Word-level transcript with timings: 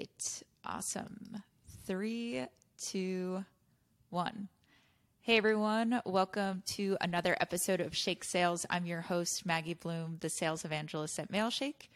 right. 0.00 0.42
Awesome. 0.64 1.42
Three, 1.86 2.46
two, 2.78 3.44
one. 4.08 4.48
Hey 5.20 5.36
everyone, 5.36 6.00
welcome 6.06 6.62
to 6.68 6.96
another 7.02 7.36
episode 7.38 7.82
of 7.82 7.94
Shake 7.94 8.24
Sales. 8.24 8.64
I'm 8.70 8.86
your 8.86 9.02
host, 9.02 9.44
Maggie 9.44 9.74
Blume, 9.74 10.16
the 10.20 10.30
sales 10.30 10.64
evangelist 10.64 11.18
at 11.18 11.30
Mailshake. 11.30 11.88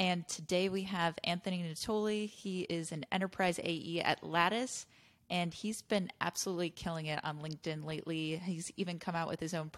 And 0.00 0.26
today 0.26 0.70
we 0.70 0.84
have 0.84 1.18
Anthony 1.22 1.62
Natoli. 1.62 2.30
He 2.30 2.62
is 2.62 2.92
an 2.92 3.04
enterprise 3.12 3.60
AE 3.62 4.00
at 4.00 4.24
Lattice, 4.24 4.86
and 5.28 5.52
he's 5.52 5.82
been 5.82 6.08
absolutely 6.22 6.70
killing 6.70 7.06
it 7.06 7.20
on 7.24 7.40
LinkedIn 7.42 7.84
lately. 7.84 8.40
He's 8.42 8.72
even 8.78 8.98
come 8.98 9.14
out 9.14 9.28
with 9.28 9.40
his 9.40 9.52
own 9.52 9.70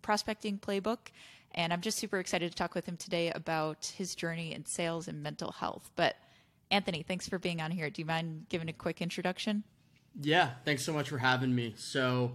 prospecting 0.00 0.58
playbook. 0.58 1.10
And 1.54 1.74
I'm 1.74 1.82
just 1.82 1.98
super 1.98 2.18
excited 2.18 2.50
to 2.50 2.56
talk 2.56 2.74
with 2.74 2.86
him 2.86 2.96
today 2.96 3.30
about 3.32 3.92
his 3.98 4.14
journey 4.14 4.54
in 4.54 4.64
sales 4.64 5.08
and 5.08 5.22
mental 5.22 5.52
health. 5.52 5.90
But 5.94 6.16
Anthony, 6.72 7.04
thanks 7.06 7.28
for 7.28 7.38
being 7.38 7.60
on 7.60 7.70
here. 7.70 7.90
Do 7.90 8.00
you 8.00 8.06
mind 8.06 8.46
giving 8.48 8.68
a 8.70 8.72
quick 8.72 9.02
introduction? 9.02 9.62
Yeah, 10.20 10.50
thanks 10.64 10.84
so 10.84 10.92
much 10.94 11.10
for 11.10 11.18
having 11.18 11.54
me. 11.54 11.74
So, 11.76 12.32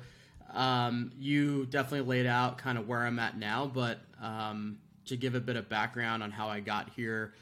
um, 0.54 1.12
you 1.18 1.66
definitely 1.66 2.08
laid 2.08 2.28
out 2.28 2.60
kind 2.60 2.78
of 2.78 2.88
where 2.88 3.02
I'm 3.02 3.18
at 3.18 3.38
now, 3.38 3.66
but 3.66 4.00
um, 4.22 4.78
to 5.06 5.18
give 5.18 5.34
a 5.34 5.40
bit 5.40 5.56
of 5.56 5.68
background 5.70 6.22
on 6.22 6.30
how 6.30 6.48
I 6.50 6.60
got 6.60 6.92
here, 6.96 7.34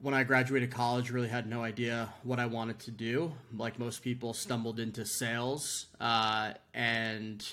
when 0.00 0.12
I 0.12 0.24
graduated 0.24 0.72
college, 0.72 1.12
really 1.12 1.28
had 1.28 1.48
no 1.48 1.62
idea 1.62 2.12
what 2.24 2.40
I 2.40 2.46
wanted 2.46 2.80
to 2.80 2.90
do. 2.90 3.32
Like 3.56 3.78
most 3.78 4.02
people, 4.02 4.34
stumbled 4.34 4.80
into 4.80 5.06
sales, 5.06 5.86
uh, 6.00 6.54
and 6.74 7.46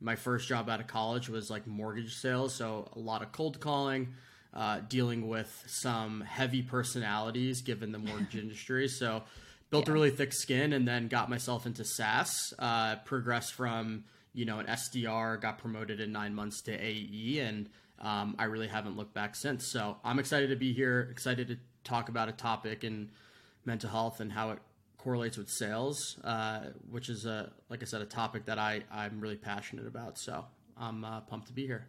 my 0.00 0.14
first 0.14 0.46
job 0.46 0.70
out 0.70 0.78
of 0.78 0.86
college 0.86 1.28
was 1.28 1.50
like 1.50 1.66
mortgage 1.66 2.14
sales, 2.14 2.54
so 2.54 2.88
a 2.94 2.98
lot 3.00 3.22
of 3.22 3.32
cold 3.32 3.58
calling, 3.58 4.14
uh, 4.56 4.80
dealing 4.88 5.28
with 5.28 5.64
some 5.66 6.22
heavy 6.22 6.62
personalities 6.62 7.60
given 7.60 7.92
the 7.92 7.98
mortgage 7.98 8.34
industry. 8.42 8.88
So 8.88 9.22
built 9.70 9.86
yeah. 9.86 9.90
a 9.90 9.94
really 9.94 10.10
thick 10.10 10.32
skin, 10.32 10.72
and 10.72 10.88
then 10.88 11.08
got 11.08 11.28
myself 11.28 11.66
into 11.66 11.84
SaaS. 11.84 12.54
Uh, 12.58 12.96
progressed 13.04 13.52
from 13.52 14.04
you 14.32 14.46
know 14.46 14.58
an 14.58 14.66
SDR, 14.66 15.40
got 15.40 15.58
promoted 15.58 16.00
in 16.00 16.10
nine 16.10 16.34
months 16.34 16.62
to 16.62 16.72
AE, 16.72 17.40
and 17.40 17.68
um, 18.00 18.34
I 18.38 18.44
really 18.44 18.68
haven't 18.68 18.96
looked 18.96 19.14
back 19.14 19.36
since. 19.36 19.70
So 19.70 19.98
I'm 20.02 20.18
excited 20.18 20.48
to 20.48 20.56
be 20.56 20.72
here, 20.72 21.08
excited 21.10 21.48
to 21.48 21.58
talk 21.84 22.08
about 22.08 22.28
a 22.28 22.32
topic 22.32 22.82
in 22.82 23.10
mental 23.66 23.90
health 23.90 24.20
and 24.20 24.32
how 24.32 24.50
it 24.50 24.58
correlates 24.96 25.36
with 25.36 25.48
sales, 25.50 26.18
uh, 26.24 26.60
which 26.90 27.10
is 27.10 27.26
a 27.26 27.52
like 27.68 27.82
I 27.82 27.84
said 27.84 28.00
a 28.00 28.06
topic 28.06 28.46
that 28.46 28.58
I 28.58 28.84
I'm 28.90 29.20
really 29.20 29.36
passionate 29.36 29.86
about. 29.86 30.18
So 30.18 30.46
I'm 30.78 31.04
uh, 31.04 31.20
pumped 31.20 31.48
to 31.48 31.52
be 31.52 31.66
here. 31.66 31.88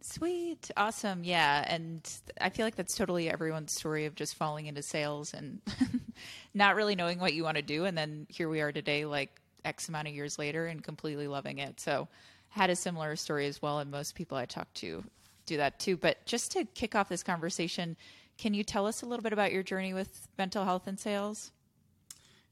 Sweet, 0.00 0.70
awesome, 0.76 1.24
yeah, 1.24 1.64
and 1.66 2.08
I 2.40 2.50
feel 2.50 2.64
like 2.64 2.76
that's 2.76 2.94
totally 2.94 3.28
everyone's 3.28 3.72
story 3.72 4.06
of 4.06 4.14
just 4.14 4.36
falling 4.36 4.66
into 4.66 4.82
sales 4.82 5.34
and 5.34 5.60
not 6.54 6.76
really 6.76 6.94
knowing 6.94 7.18
what 7.18 7.34
you 7.34 7.42
want 7.42 7.56
to 7.56 7.62
do, 7.62 7.86
and 7.86 7.98
then 7.98 8.26
here 8.28 8.48
we 8.48 8.60
are 8.60 8.72
today, 8.72 9.04
like 9.04 9.40
X 9.64 9.88
amount 9.88 10.08
of 10.08 10.14
years 10.14 10.38
later, 10.38 10.66
and 10.66 10.82
completely 10.82 11.26
loving 11.26 11.58
it. 11.58 11.80
So 11.80 12.08
had 12.50 12.70
a 12.70 12.76
similar 12.76 13.16
story 13.16 13.46
as 13.46 13.60
well, 13.60 13.80
and 13.80 13.90
most 13.90 14.14
people 14.14 14.38
I 14.38 14.46
talk 14.46 14.72
to 14.74 15.02
do 15.44 15.56
that 15.56 15.78
too. 15.78 15.96
But 15.96 16.24
just 16.24 16.52
to 16.52 16.64
kick 16.64 16.94
off 16.94 17.08
this 17.08 17.22
conversation, 17.22 17.96
can 18.38 18.54
you 18.54 18.64
tell 18.64 18.86
us 18.86 19.02
a 19.02 19.06
little 19.06 19.22
bit 19.22 19.32
about 19.32 19.52
your 19.52 19.62
journey 19.62 19.94
with 19.94 20.28
mental 20.38 20.64
health 20.64 20.86
and 20.86 20.98
sales? 20.98 21.52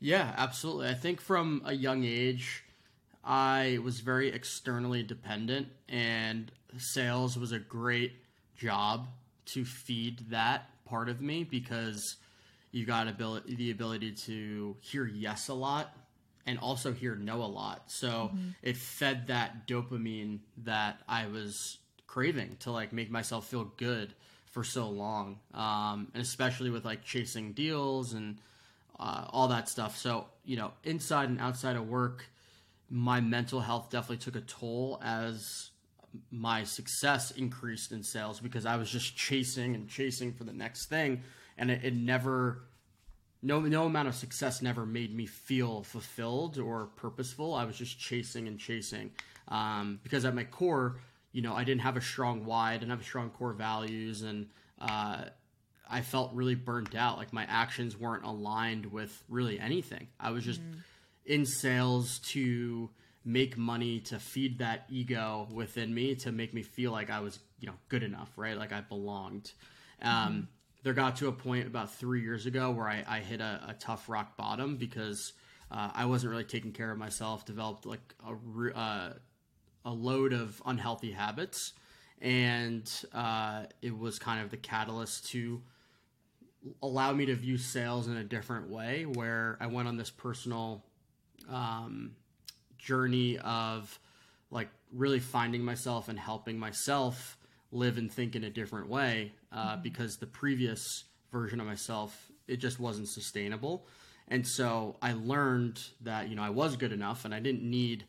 Yeah, 0.01 0.35
absolutely. 0.37 0.89
I 0.89 0.95
think 0.95 1.21
from 1.21 1.63
a 1.65 1.73
young 1.73 2.05
age, 2.05 2.65
I 3.25 3.79
was 3.83 4.01
very 4.01 4.29
externally 4.29 5.03
dependent, 5.03 5.69
and 5.89 6.53
sales 6.79 7.39
was 7.39 7.53
a 7.53 7.59
great 7.59 8.13
job 8.57 9.09
to 9.47 9.65
feed 9.65 10.31
that 10.31 10.69
part 10.85 11.09
of 11.09 11.21
me 11.21 11.45
because 11.45 12.17
you 12.71 12.85
got 12.85 13.09
ability, 13.09 13.55
the 13.55 13.71
ability 13.71 14.13
to 14.13 14.77
hear 14.81 15.07
yes 15.07 15.49
a 15.49 15.55
lot 15.55 15.97
and 16.47 16.59
also 16.59 16.93
hear 16.93 17.15
no 17.15 17.43
a 17.43 17.47
lot. 17.47 17.85
So 17.87 18.09
mm-hmm. 18.09 18.49
it 18.63 18.77
fed 18.77 19.29
that 19.29 19.67
dopamine 19.67 20.41
that 20.65 21.01
I 21.09 21.27
was 21.27 21.79
craving 22.07 22.57
to 22.61 22.71
like 22.71 22.93
make 22.93 23.11
myself 23.11 23.47
feel 23.47 23.73
good 23.77 24.15
for 24.51 24.63
so 24.63 24.89
long, 24.89 25.39
um, 25.53 26.09
and 26.15 26.23
especially 26.23 26.71
with 26.71 26.85
like 26.85 27.05
chasing 27.05 27.53
deals 27.53 28.13
and 28.13 28.39
uh, 29.01 29.25
all 29.31 29.49
that 29.49 29.69
stuff. 29.69 29.97
So 29.97 30.27
you 30.45 30.57
know, 30.57 30.73
inside 30.85 31.29
and 31.29 31.41
outside 31.41 31.77
of 31.77 31.89
work, 31.89 32.27
my 32.91 33.21
mental 33.21 33.61
health 33.61 33.91
definitely 33.91 34.19
took 34.19 34.37
a 34.37 34.41
toll 34.41 35.01
as 35.03 35.71
my 36.31 36.65
success 36.65 37.33
increased 37.33 37.93
in 37.93 38.03
sales 38.03 38.41
because 38.41 38.67
I 38.67 38.77
was 38.77 38.91
just 38.91 39.17
chasing 39.17 39.75
and 39.75 39.89
chasing 39.89 40.33
for 40.33 40.45
the 40.45 40.53
next 40.53 40.87
thing, 40.87 41.23
and 41.59 41.71
it, 41.71 41.85
it 41.85 41.95
never. 41.95 42.63
No, 43.43 43.61
no 43.61 43.85
amount 43.85 44.09
of 44.09 44.15
success 44.15 44.63
never 44.63 44.87
made 44.87 45.15
me 45.15 45.27
feel 45.27 45.83
fulfilled 45.83 46.57
or 46.59 46.87
purposeful. 46.97 47.53
I 47.53 47.67
was 47.67 47.77
just 47.77 47.99
chasing 47.99 48.49
and 48.49 48.59
chasing 48.59 49.11
um, 49.49 50.01
because 50.03 50.25
at 50.25 50.35
my 50.35 50.45
core, 50.45 50.97
you 51.33 51.43
know, 51.43 51.55
I 51.55 51.65
didn't 51.65 51.83
have 51.83 51.99
a 51.99 52.01
strong 52.01 52.47
why, 52.47 52.73
I 52.73 52.79
didn't 52.79 52.91
have 52.91 53.03
strong 53.03 53.29
core 53.31 53.53
values, 53.53 54.23
and 54.23 54.49
uh, 54.81 55.25
I 55.91 56.01
felt 56.01 56.33
really 56.33 56.55
burnt 56.55 56.95
out. 56.95 57.19
Like 57.19 57.33
my 57.33 57.45
actions 57.45 57.99
weren't 57.99 58.25
aligned 58.25 58.87
with 58.87 59.23
really 59.29 59.61
anything. 59.61 60.09
I 60.19 60.31
was 60.31 60.45
just 60.45 60.63
mm. 60.63 60.77
In 61.25 61.47
sales 61.47 62.19
to 62.21 62.91
make 63.25 63.57
money 63.57 64.01
to 64.01 64.19
feed 64.19 64.59
that 64.59 64.85
ego 64.91 65.49
within 65.51 65.95
me 65.95 66.15
to 66.15 66.31
make 66.31 66.53
me 66.53 66.63
feel 66.63 66.93
like 66.93 67.11
I 67.11 67.21
was, 67.21 67.39
you 67.59 67.67
know, 67.67 67.75
good 67.89 68.03
enough, 68.03 68.31
right? 68.37 68.57
Like 68.57 68.73
I 68.73 68.83
belonged. 68.83 69.53
Um, 70.03 70.11
mm-hmm. 70.11 70.41
There 70.83 70.93
got 70.93 71.17
to 71.17 71.29
a 71.29 71.33
point 71.33 71.67
about 71.67 71.95
three 71.95 72.21
years 72.21 72.45
ago 72.45 72.71
where 72.71 72.87
I, 72.87 73.03
I 73.09 73.21
hit 73.21 73.41
a, 73.41 73.61
a, 73.69 73.75
tough 73.75 74.09
rock 74.11 74.37
bottom 74.37 74.77
because 74.77 75.33
uh, 75.71 75.91
I 75.95 76.05
wasn't 76.05 76.33
really 76.33 76.45
taking 76.45 76.73
care 76.73 76.91
of 76.91 76.99
myself. 76.99 77.47
Developed 77.47 77.87
like 77.87 78.15
a 78.27 78.79
uh, 78.79 79.13
a 79.87 79.91
load 79.91 80.35
of 80.35 80.61
unhealthy 80.67 81.11
habits, 81.11 81.73
and 82.21 82.91
uh, 83.15 83.65
it 83.81 83.97
was 83.97 84.19
kind 84.19 84.43
of 84.43 84.51
the 84.51 84.59
catalyst 84.59 85.31
to 85.31 85.63
allow 86.83 87.13
me 87.13 87.27
to 87.27 87.35
view 87.35 87.57
sales 87.57 88.07
in 88.07 88.19
a 88.19 88.25
different 88.25 88.69
way. 88.69 89.07
Where 89.07 89.57
I 89.61 89.69
went 89.69 89.89
on 89.89 89.97
this 89.97 90.11
personal 90.11 90.85
um, 91.51 92.13
journey 92.79 93.39
of 93.39 93.99
like 94.51 94.69
really 94.93 95.21
finding 95.21 95.63
myself 95.63 96.09
and 96.09 96.19
helping 96.19 96.59
myself 96.59 97.37
live 97.73 97.99
and 97.99 98.13
think 98.13 98.37
in 98.37 98.45
a 98.45 98.51
different 98.51 98.89
way 98.89 99.33
uh, 99.53 99.73
mm-hmm. 99.73 99.83
because 99.83 100.17
the 100.19 100.27
previous 100.27 101.05
version 101.33 101.61
of 101.61 101.67
myself 101.67 102.31
it 102.47 102.59
just 102.59 102.79
wasn't 102.79 103.09
sustainable 103.09 103.87
and 104.29 104.47
so 104.47 104.97
i 105.03 105.13
learned 105.13 105.81
that 106.03 106.29
you 106.29 106.37
know 106.37 106.43
i 106.43 106.51
was 106.51 106.77
good 106.77 106.93
enough 106.93 107.25
and 107.25 107.35
i 107.35 107.41
didn't 107.41 107.69
need 107.69 108.05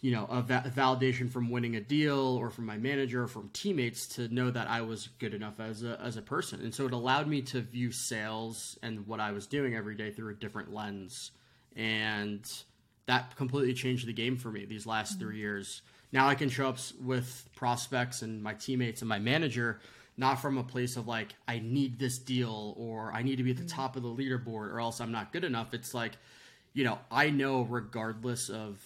you 0.00 0.12
know, 0.12 0.26
a, 0.30 0.40
va- 0.40 0.72
validation 0.74 1.30
from 1.30 1.50
winning 1.50 1.76
a 1.76 1.80
deal 1.80 2.18
or 2.40 2.50
from 2.50 2.64
my 2.64 2.78
manager 2.78 3.24
or 3.24 3.28
from 3.28 3.50
teammates 3.52 4.06
to 4.06 4.28
know 4.28 4.50
that 4.50 4.68
I 4.68 4.80
was 4.80 5.08
good 5.18 5.34
enough 5.34 5.60
as 5.60 5.82
a, 5.82 6.00
as 6.02 6.16
a 6.16 6.22
person. 6.22 6.60
And 6.60 6.74
so 6.74 6.86
it 6.86 6.92
allowed 6.92 7.28
me 7.28 7.42
to 7.42 7.60
view 7.60 7.92
sales 7.92 8.78
and 8.82 9.06
what 9.06 9.20
I 9.20 9.32
was 9.32 9.46
doing 9.46 9.74
every 9.74 9.94
day 9.94 10.10
through 10.10 10.30
a 10.30 10.34
different 10.34 10.72
lens. 10.72 11.32
And 11.76 12.50
that 13.06 13.36
completely 13.36 13.74
changed 13.74 14.06
the 14.06 14.12
game 14.12 14.36
for 14.36 14.50
me 14.50 14.64
these 14.64 14.86
last 14.86 15.12
mm-hmm. 15.12 15.20
three 15.20 15.38
years. 15.38 15.82
Now 16.12 16.28
I 16.28 16.34
can 16.34 16.48
show 16.48 16.68
up 16.68 16.78
with 17.00 17.48
prospects 17.54 18.22
and 18.22 18.42
my 18.42 18.54
teammates 18.54 19.02
and 19.02 19.08
my 19.08 19.18
manager, 19.18 19.80
not 20.16 20.40
from 20.40 20.58
a 20.58 20.64
place 20.64 20.96
of 20.96 21.06
like, 21.06 21.34
I 21.46 21.60
need 21.60 21.98
this 21.98 22.18
deal 22.18 22.74
or 22.76 23.12
I 23.12 23.22
need 23.22 23.36
to 23.36 23.42
be 23.42 23.50
at 23.50 23.56
the 23.56 23.62
mm-hmm. 23.62 23.76
top 23.76 23.96
of 23.96 24.02
the 24.02 24.08
leaderboard 24.08 24.72
or 24.72 24.80
else 24.80 25.00
I'm 25.00 25.12
not 25.12 25.32
good 25.32 25.44
enough. 25.44 25.74
It's 25.74 25.94
like, 25.94 26.12
you 26.72 26.84
know, 26.84 26.98
I 27.10 27.30
know 27.30 27.62
regardless 27.62 28.48
of 28.48 28.80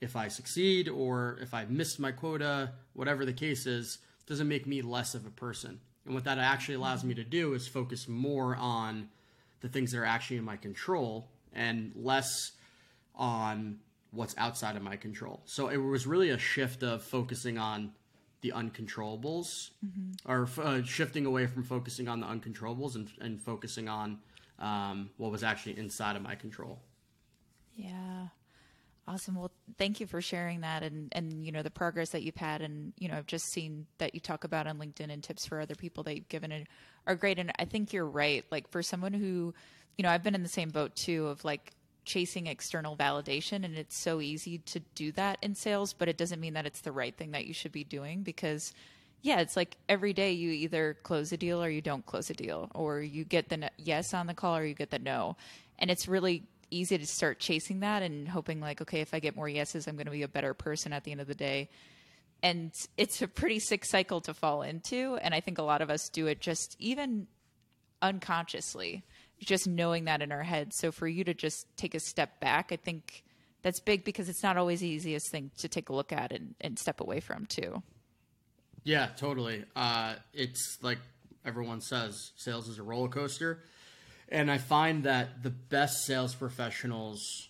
if 0.00 0.14
I 0.16 0.28
succeed 0.28 0.88
or 0.88 1.38
if 1.42 1.54
I 1.54 1.64
missed 1.64 1.98
my 1.98 2.12
quota, 2.12 2.72
whatever 2.92 3.24
the 3.24 3.32
case 3.32 3.66
is, 3.66 3.98
doesn't 4.26 4.48
make 4.48 4.66
me 4.66 4.82
less 4.82 5.14
of 5.14 5.26
a 5.26 5.30
person. 5.30 5.80
And 6.04 6.14
what 6.14 6.24
that 6.24 6.38
actually 6.38 6.76
allows 6.76 7.04
me 7.04 7.14
to 7.14 7.24
do 7.24 7.54
is 7.54 7.66
focus 7.66 8.08
more 8.08 8.56
on 8.56 9.08
the 9.60 9.68
things 9.68 9.92
that 9.92 9.98
are 9.98 10.04
actually 10.04 10.36
in 10.36 10.44
my 10.44 10.56
control 10.56 11.28
and 11.54 11.92
less 11.94 12.52
on 13.14 13.78
what's 14.10 14.34
outside 14.38 14.76
of 14.76 14.82
my 14.82 14.96
control. 14.96 15.42
So 15.44 15.68
it 15.68 15.76
was 15.76 16.06
really 16.06 16.30
a 16.30 16.38
shift 16.38 16.82
of 16.82 17.02
focusing 17.02 17.58
on 17.58 17.92
the 18.40 18.52
uncontrollables 18.54 19.70
mm-hmm. 19.84 20.30
or 20.30 20.48
uh, 20.62 20.82
shifting 20.82 21.26
away 21.26 21.46
from 21.46 21.64
focusing 21.64 22.08
on 22.08 22.20
the 22.20 22.26
uncontrollables 22.26 22.94
and, 22.94 23.10
and 23.20 23.42
focusing 23.42 23.88
on 23.88 24.18
um, 24.60 25.10
what 25.16 25.30
was 25.30 25.42
actually 25.42 25.76
inside 25.78 26.16
of 26.16 26.22
my 26.22 26.34
control. 26.34 26.78
Yeah. 27.74 28.28
Awesome. 29.06 29.36
Well, 29.36 29.50
thank 29.78 30.00
you 30.00 30.06
for 30.06 30.20
sharing 30.20 30.60
that 30.60 30.82
and, 30.82 31.08
and, 31.12 31.44
you 31.44 31.50
know, 31.50 31.62
the 31.62 31.70
progress 31.70 32.10
that 32.10 32.22
you've 32.22 32.36
had. 32.36 32.60
And, 32.60 32.92
you 32.98 33.08
know, 33.08 33.16
I've 33.16 33.26
just 33.26 33.46
seen 33.46 33.86
that 33.96 34.14
you 34.14 34.20
talk 34.20 34.44
about 34.44 34.66
on 34.66 34.78
LinkedIn 34.78 35.10
and 35.10 35.22
tips 35.22 35.46
for 35.46 35.60
other 35.60 35.74
people 35.74 36.02
that 36.04 36.14
you've 36.14 36.28
given 36.28 36.66
are 37.06 37.14
great. 37.14 37.38
And 37.38 37.50
I 37.58 37.64
think 37.64 37.92
you're 37.92 38.06
right. 38.06 38.44
Like 38.50 38.68
for 38.70 38.82
someone 38.82 39.14
who, 39.14 39.54
you 39.98 40.02
know, 40.02 40.08
I've 40.08 40.22
been 40.22 40.34
in 40.34 40.42
the 40.42 40.48
same 40.48 40.70
boat 40.70 40.96
too 40.96 41.26
of 41.26 41.44
like 41.44 41.72
chasing 42.06 42.46
external 42.46 42.96
validation. 42.96 43.64
And 43.64 43.76
it's 43.76 43.98
so 43.98 44.22
easy 44.22 44.58
to 44.58 44.80
do 44.94 45.12
that 45.12 45.36
in 45.42 45.54
sales, 45.54 45.92
but 45.92 46.08
it 46.08 46.16
doesn't 46.16 46.40
mean 46.40 46.54
that 46.54 46.64
it's 46.64 46.80
the 46.80 46.92
right 46.92 47.14
thing 47.14 47.32
that 47.32 47.44
you 47.44 47.52
should 47.52 47.72
be 47.72 47.84
doing 47.84 48.22
because 48.22 48.72
yeah, 49.20 49.40
it's 49.40 49.56
like 49.56 49.76
every 49.88 50.12
day 50.12 50.32
you 50.32 50.50
either 50.50 50.96
close 51.02 51.32
a 51.32 51.36
deal 51.36 51.62
or 51.62 51.68
you 51.68 51.80
don't 51.80 52.06
close 52.06 52.30
a 52.30 52.34
deal, 52.34 52.70
or 52.74 53.00
you 53.00 53.24
get 53.24 53.48
the 53.48 53.70
yes 53.76 54.14
on 54.14 54.26
the 54.26 54.34
call 54.34 54.56
or 54.56 54.64
you 54.64 54.74
get 54.74 54.90
the 54.90 54.98
no. 54.98 55.36
And 55.78 55.90
it's 55.90 56.06
really 56.06 56.44
easy 56.70 56.98
to 56.98 57.06
start 57.06 57.40
chasing 57.40 57.80
that 57.80 58.02
and 58.02 58.28
hoping, 58.28 58.60
like, 58.60 58.80
okay, 58.80 59.00
if 59.00 59.14
I 59.14 59.18
get 59.18 59.34
more 59.34 59.48
yeses, 59.48 59.88
I'm 59.88 59.96
going 59.96 60.06
to 60.06 60.12
be 60.12 60.22
a 60.22 60.28
better 60.28 60.54
person 60.54 60.92
at 60.92 61.04
the 61.04 61.10
end 61.10 61.20
of 61.20 61.26
the 61.26 61.34
day. 61.34 61.68
And 62.42 62.70
it's 62.96 63.20
a 63.20 63.26
pretty 63.26 63.58
sick 63.58 63.84
cycle 63.84 64.20
to 64.22 64.34
fall 64.34 64.62
into. 64.62 65.18
And 65.20 65.34
I 65.34 65.40
think 65.40 65.58
a 65.58 65.62
lot 65.62 65.82
of 65.82 65.90
us 65.90 66.08
do 66.08 66.28
it 66.28 66.40
just 66.40 66.76
even 66.78 67.26
unconsciously, 68.00 69.02
just 69.40 69.66
knowing 69.66 70.04
that 70.04 70.22
in 70.22 70.32
our 70.32 70.42
head. 70.42 70.72
So 70.74 70.92
for 70.92 71.06
you 71.06 71.24
to 71.24 71.34
just 71.34 71.66
take 71.76 71.94
a 71.94 72.00
step 72.00 72.40
back, 72.40 72.70
I 72.72 72.76
think 72.76 73.24
that's 73.62 73.80
big 73.80 74.04
because 74.04 74.28
it's 74.28 74.42
not 74.42 74.56
always 74.56 74.80
the 74.80 74.88
easiest 74.88 75.30
thing 75.30 75.50
to 75.58 75.68
take 75.68 75.88
a 75.88 75.92
look 75.92 76.12
at 76.12 76.32
and, 76.32 76.54
and 76.60 76.78
step 76.78 77.00
away 77.00 77.20
from, 77.20 77.46
too. 77.46 77.82
Yeah, 78.84 79.08
totally. 79.16 79.64
Uh, 79.76 80.14
it's 80.32 80.78
like 80.82 80.98
everyone 81.44 81.80
says, 81.80 82.32
sales 82.36 82.68
is 82.68 82.78
a 82.78 82.82
roller 82.82 83.08
coaster, 83.08 83.62
and 84.28 84.50
I 84.50 84.58
find 84.58 85.04
that 85.04 85.42
the 85.42 85.50
best 85.50 86.04
sales 86.04 86.34
professionals 86.34 87.48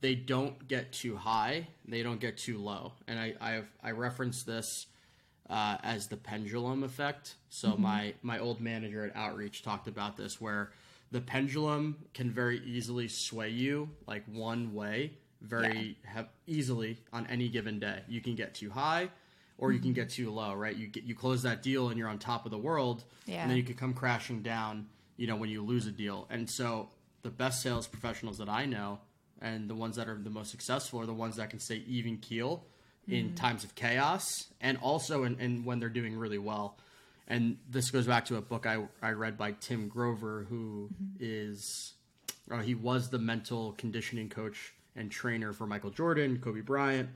they 0.00 0.14
don't 0.14 0.66
get 0.66 0.92
too 0.92 1.16
high, 1.16 1.68
they 1.86 2.02
don't 2.02 2.20
get 2.20 2.38
too 2.38 2.58
low, 2.58 2.92
and 3.06 3.18
I 3.18 3.34
I've, 3.40 3.68
I 3.82 3.90
reference 3.90 4.44
this 4.44 4.86
uh, 5.48 5.76
as 5.82 6.06
the 6.06 6.16
pendulum 6.16 6.84
effect. 6.84 7.34
So 7.48 7.76
my 7.76 8.14
my 8.22 8.38
old 8.38 8.60
manager 8.60 9.04
at 9.04 9.16
Outreach 9.16 9.62
talked 9.62 9.88
about 9.88 10.16
this, 10.16 10.40
where 10.40 10.70
the 11.10 11.20
pendulum 11.20 11.96
can 12.14 12.30
very 12.30 12.60
easily 12.64 13.08
sway 13.08 13.48
you 13.48 13.88
like 14.06 14.24
one 14.26 14.74
way 14.74 15.12
very 15.42 15.96
have 16.04 16.28
easily 16.46 16.98
on 17.12 17.26
any 17.28 17.48
given 17.48 17.78
day. 17.78 18.02
You 18.08 18.20
can 18.20 18.34
get 18.34 18.54
too 18.54 18.70
high 18.70 19.08
or 19.58 19.72
you 19.72 19.78
can 19.78 19.92
get 19.92 20.08
too 20.08 20.30
low, 20.30 20.54
right? 20.54 20.74
You 20.74 20.86
get 20.86 21.04
you 21.04 21.14
close 21.14 21.42
that 21.42 21.62
deal 21.62 21.88
and 21.88 21.98
you're 21.98 22.08
on 22.08 22.18
top 22.18 22.44
of 22.44 22.50
the 22.50 22.58
world, 22.58 23.04
Yeah. 23.26 23.42
and 23.42 23.50
then 23.50 23.58
you 23.58 23.62
could 23.62 23.76
come 23.76 23.92
crashing 23.92 24.42
down, 24.42 24.88
you 25.16 25.26
know, 25.26 25.36
when 25.36 25.50
you 25.50 25.62
lose 25.62 25.86
a 25.86 25.90
deal. 25.90 26.26
And 26.30 26.48
so 26.48 26.88
the 27.22 27.30
best 27.30 27.62
sales 27.62 27.86
professionals 27.86 28.38
that 28.38 28.48
I 28.48 28.64
know 28.64 29.00
and 29.40 29.68
the 29.68 29.74
ones 29.74 29.96
that 29.96 30.08
are 30.08 30.16
the 30.16 30.30
most 30.30 30.50
successful 30.50 31.00
are 31.00 31.06
the 31.06 31.14
ones 31.14 31.36
that 31.36 31.50
can 31.50 31.58
stay 31.58 31.82
even 31.86 32.16
keel 32.18 32.64
in 33.06 33.26
mm-hmm. 33.26 33.34
times 33.34 33.64
of 33.64 33.74
chaos 33.74 34.46
and 34.60 34.78
also 34.78 35.24
in, 35.24 35.38
in 35.40 35.64
when 35.64 35.78
they're 35.80 35.88
doing 35.88 36.16
really 36.16 36.38
well. 36.38 36.78
And 37.30 37.58
this 37.70 37.92
goes 37.92 38.08
back 38.08 38.24
to 38.26 38.36
a 38.36 38.40
book 38.40 38.66
I, 38.66 38.82
I 39.00 39.12
read 39.12 39.38
by 39.38 39.52
Tim 39.52 39.86
Grover, 39.86 40.46
who 40.48 40.90
is 41.20 41.92
uh, 42.50 42.58
he 42.58 42.74
was 42.74 43.08
the 43.08 43.20
mental 43.20 43.72
conditioning 43.78 44.28
coach 44.28 44.74
and 44.96 45.12
trainer 45.12 45.52
for 45.52 45.64
Michael 45.64 45.90
Jordan, 45.90 46.40
Kobe 46.40 46.60
Bryant, 46.60 47.08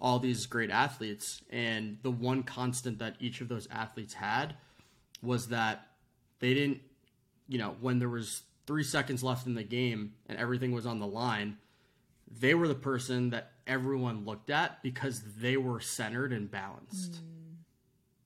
all 0.00 0.18
these 0.18 0.46
great 0.46 0.70
athletes. 0.70 1.42
And 1.48 1.98
the 2.02 2.10
one 2.10 2.42
constant 2.42 2.98
that 2.98 3.14
each 3.20 3.40
of 3.40 3.48
those 3.48 3.68
athletes 3.70 4.14
had 4.14 4.56
was 5.22 5.46
that 5.48 5.86
they 6.40 6.54
didn't, 6.54 6.80
you 7.46 7.58
know, 7.58 7.76
when 7.80 8.00
there 8.00 8.08
was 8.08 8.42
three 8.66 8.82
seconds 8.82 9.22
left 9.22 9.46
in 9.46 9.54
the 9.54 9.62
game 9.62 10.14
and 10.28 10.36
everything 10.38 10.72
was 10.72 10.86
on 10.86 10.98
the 10.98 11.06
line, 11.06 11.56
they 12.28 12.54
were 12.54 12.66
the 12.66 12.74
person 12.74 13.30
that 13.30 13.52
everyone 13.68 14.24
looked 14.24 14.50
at 14.50 14.82
because 14.82 15.22
they 15.38 15.56
were 15.56 15.78
centered 15.78 16.32
and 16.32 16.50
balanced. 16.50 17.20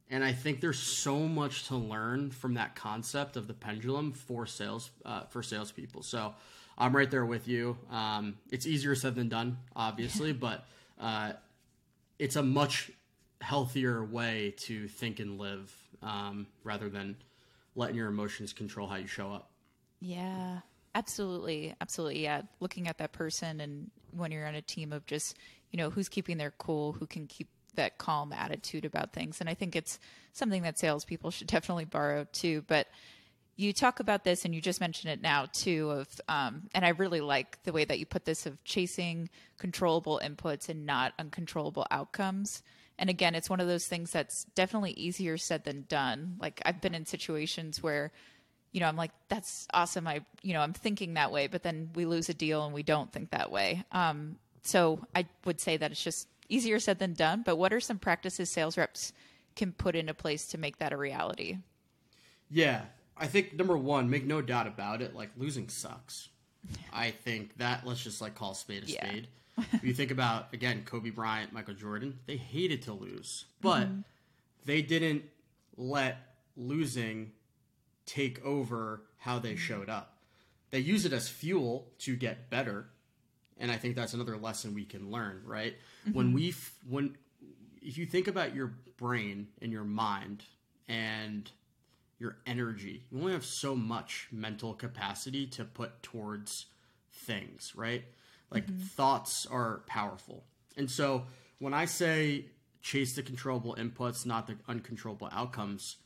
And 0.08 0.23
I 0.23 0.32
think 0.32 0.61
there's 0.61 0.79
so 0.79 1.19
much 1.19 1.67
to 1.69 1.76
learn 1.76 2.31
from 2.31 2.55
that 2.55 2.76
concept 2.76 3.37
of 3.37 3.49
the 3.49 3.55
pendulum 3.55 4.12
for 4.12 4.47
sales 4.47 4.91
uh, 5.05 5.23
for 5.25 5.43
salespeople. 5.43 6.03
So 6.03 6.35
I'm 6.79 6.94
right 6.94 7.11
there 7.11 7.26
with 7.26 7.49
you. 7.49 7.76
Um, 7.91 8.37
it's 8.50 8.67
easier 8.67 8.94
said 8.94 9.14
than 9.14 9.29
done, 9.29 9.58
obviously, 9.75 10.32
but 10.32 10.64
uh, 11.00 11.32
it's 12.19 12.37
a 12.37 12.43
much 12.43 12.91
healthier 13.41 14.05
way 14.05 14.55
to 14.58 14.87
think 14.88 15.20
and 15.20 15.38
live 15.38 15.75
um, 16.03 16.47
rather 16.62 16.88
than 16.88 17.17
letting 17.75 17.97
your 17.97 18.08
emotions 18.08 18.53
control 18.53 18.87
how 18.87 18.97
you 18.97 19.06
show 19.06 19.32
up. 19.32 19.50
Yeah, 20.00 20.61
absolutely. 20.94 21.75
Absolutely. 21.81 22.23
Yeah. 22.23 22.43
Looking 22.61 22.88
at 22.88 22.99
that 22.99 23.12
person 23.12 23.61
and 23.61 23.91
when 24.12 24.31
you're 24.32 24.47
on 24.47 24.55
a 24.55 24.62
team 24.62 24.93
of 24.93 25.05
just, 25.06 25.37
you 25.70 25.76
know, 25.76 25.91
who's 25.91 26.08
keeping 26.08 26.38
their 26.38 26.53
cool, 26.53 26.93
who 26.93 27.06
can 27.06 27.26
keep 27.26 27.49
that 27.76 27.99
calm 27.99 28.32
attitude 28.32 28.84
about 28.84 29.12
things. 29.12 29.40
And 29.40 29.49
I 29.49 29.55
think 29.55 29.76
it's 29.76 29.99
something 30.32 30.62
that 30.62 30.78
salespeople 30.78 31.31
should 31.31 31.46
definitely 31.49 31.84
borrow 31.84 32.26
too. 32.32 32.64
But 32.67 32.88
you 33.56 33.73
talk 33.73 34.00
about 34.00 34.23
this 34.23 34.44
and 34.44 34.55
you 34.55 34.61
just 34.61 34.81
mentioned 34.81 35.12
it 35.12 35.23
now 35.23 35.46
too 35.52 35.90
of 35.90 36.08
um, 36.28 36.69
and 36.75 36.84
i 36.84 36.90
really 36.90 37.20
like 37.20 37.62
the 37.64 37.73
way 37.73 37.84
that 37.84 37.99
you 37.99 38.06
put 38.06 38.25
this 38.25 38.46
of 38.46 38.62
chasing 38.64 39.28
controllable 39.58 40.20
inputs 40.23 40.69
and 40.69 40.87
not 40.87 41.12
uncontrollable 41.19 41.87
outcomes 41.90 42.62
and 42.99 43.11
again 43.11 43.34
it's 43.34 43.50
one 43.50 43.61
of 43.61 43.67
those 43.67 43.87
things 43.87 44.11
that's 44.11 44.44
definitely 44.55 44.93
easier 44.93 45.37
said 45.37 45.64
than 45.64 45.84
done 45.88 46.37
like 46.40 46.61
i've 46.64 46.81
been 46.81 46.94
in 46.94 47.06
situations 47.06 47.82
where 47.82 48.12
you 48.72 48.81
know 48.81 48.87
i'm 48.87 48.96
like 48.96 49.12
that's 49.29 49.67
awesome 49.72 50.06
i 50.06 50.20
you 50.43 50.52
know 50.52 50.61
i'm 50.61 50.75
thinking 50.75 51.14
that 51.14 51.32
way 51.32 51.46
but 51.46 51.62
then 51.62 51.90
we 51.94 52.05
lose 52.05 52.29
a 52.29 52.34
deal 52.34 52.64
and 52.64 52.75
we 52.75 52.82
don't 52.82 53.12
think 53.12 53.31
that 53.31 53.50
way 53.50 53.82
um, 53.93 54.37
so 54.62 55.00
i 55.14 55.26
would 55.44 55.61
say 55.61 55.76
that 55.76 55.90
it's 55.90 56.02
just 56.02 56.29
easier 56.48 56.78
said 56.78 56.98
than 56.98 57.12
done 57.12 57.43
but 57.44 57.56
what 57.56 57.72
are 57.72 57.81
some 57.81 57.98
practices 57.98 58.50
sales 58.50 58.76
reps 58.76 59.12
can 59.54 59.72
put 59.72 59.96
into 59.96 60.14
place 60.14 60.46
to 60.46 60.58
make 60.58 60.78
that 60.78 60.93
a 60.93 60.96
reality 60.96 61.58
Yeah, 62.50 62.82
I 63.16 63.26
think 63.26 63.54
number 63.54 63.76
one, 63.76 64.10
make 64.10 64.25
no 64.25 64.40
doubt 64.43 64.66
about 64.66 65.02
it. 65.02 65.14
Like 65.14 65.31
losing 65.37 65.69
sucks. 65.69 66.28
I 66.93 67.10
think 67.10 67.56
that 67.58 67.87
let's 67.87 68.02
just 68.02 68.20
like 68.20 68.34
call 68.34 68.54
spade 68.54 68.84
a 68.84 68.87
Yeah. 68.87 69.06
spade. 69.06 69.28
if 69.72 69.84
you 69.84 69.94
think 69.94 70.10
about 70.10 70.52
again 70.52 70.82
Kobe 70.84 71.10
Bryant, 71.10 71.52
Michael 71.52 71.75
Jordan, 71.75 72.19
they 72.26 72.37
hated 72.37 72.82
to 72.82 72.93
lose, 72.93 73.46
but 73.60 73.84
mm-hmm. 73.88 74.00
they 74.64 74.82
didn't 74.82 75.25
let 75.76 76.19
losing 76.56 77.32
take 78.04 78.44
over 78.44 79.02
how 79.19 79.38
they 79.38 79.50
mm-hmm. 79.50 79.58
showed 79.58 79.88
up. 79.88 80.19
They 80.70 80.81
use 80.81 81.04
it 81.04 81.12
as 81.12 81.28
fuel 81.28 81.88
to 82.00 82.16
get 82.16 82.50
better, 82.50 82.88
and 83.58 83.70
I 83.70 83.76
think 83.76 83.97
that's 83.97 84.14
another 84.14 84.37
lesson 84.37 84.75
we 84.75 84.85
can 84.85 85.11
learn. 85.11 85.43
Right 85.44 85.75
mm-hmm. 86.06 86.17
when 86.17 86.32
we 86.32 86.50
f- 86.50 86.75
when 86.88 87.17
if 87.82 87.99
you 87.99 88.06
think 88.06 88.29
about 88.29 88.55
your 88.55 88.75
brain 88.97 89.49
and 89.61 89.73
your 89.73 89.85
mind 89.85 90.44
and 90.88 91.50
your 92.19 92.38
energy. 92.47 93.05
You 93.11 93.19
only 93.19 93.32
have 93.32 93.44
so 93.44 93.75
much 93.75 94.29
mental 94.32 94.75
capacity 94.75 95.47
to 95.49 95.64
put 95.64 96.03
towards 96.03 96.67
things, 97.12 97.73
right? 97.76 98.05
Like 98.50 98.67
mm-hmm. 98.67 98.81
thoughts 98.81 99.47
are 99.47 99.82
powerful. 99.87 100.44
And 100.76 100.91
so 100.91 101.25
when 101.58 101.75
I 101.75 101.85
say 101.85 102.47
chase 102.81 103.14
the 103.14 103.23
controllable 103.23 103.76
inputs, 103.79 104.25
not 104.25 104.47
the 104.47 104.56
uncontrollable 104.69 105.29
outcomes, 105.32 105.97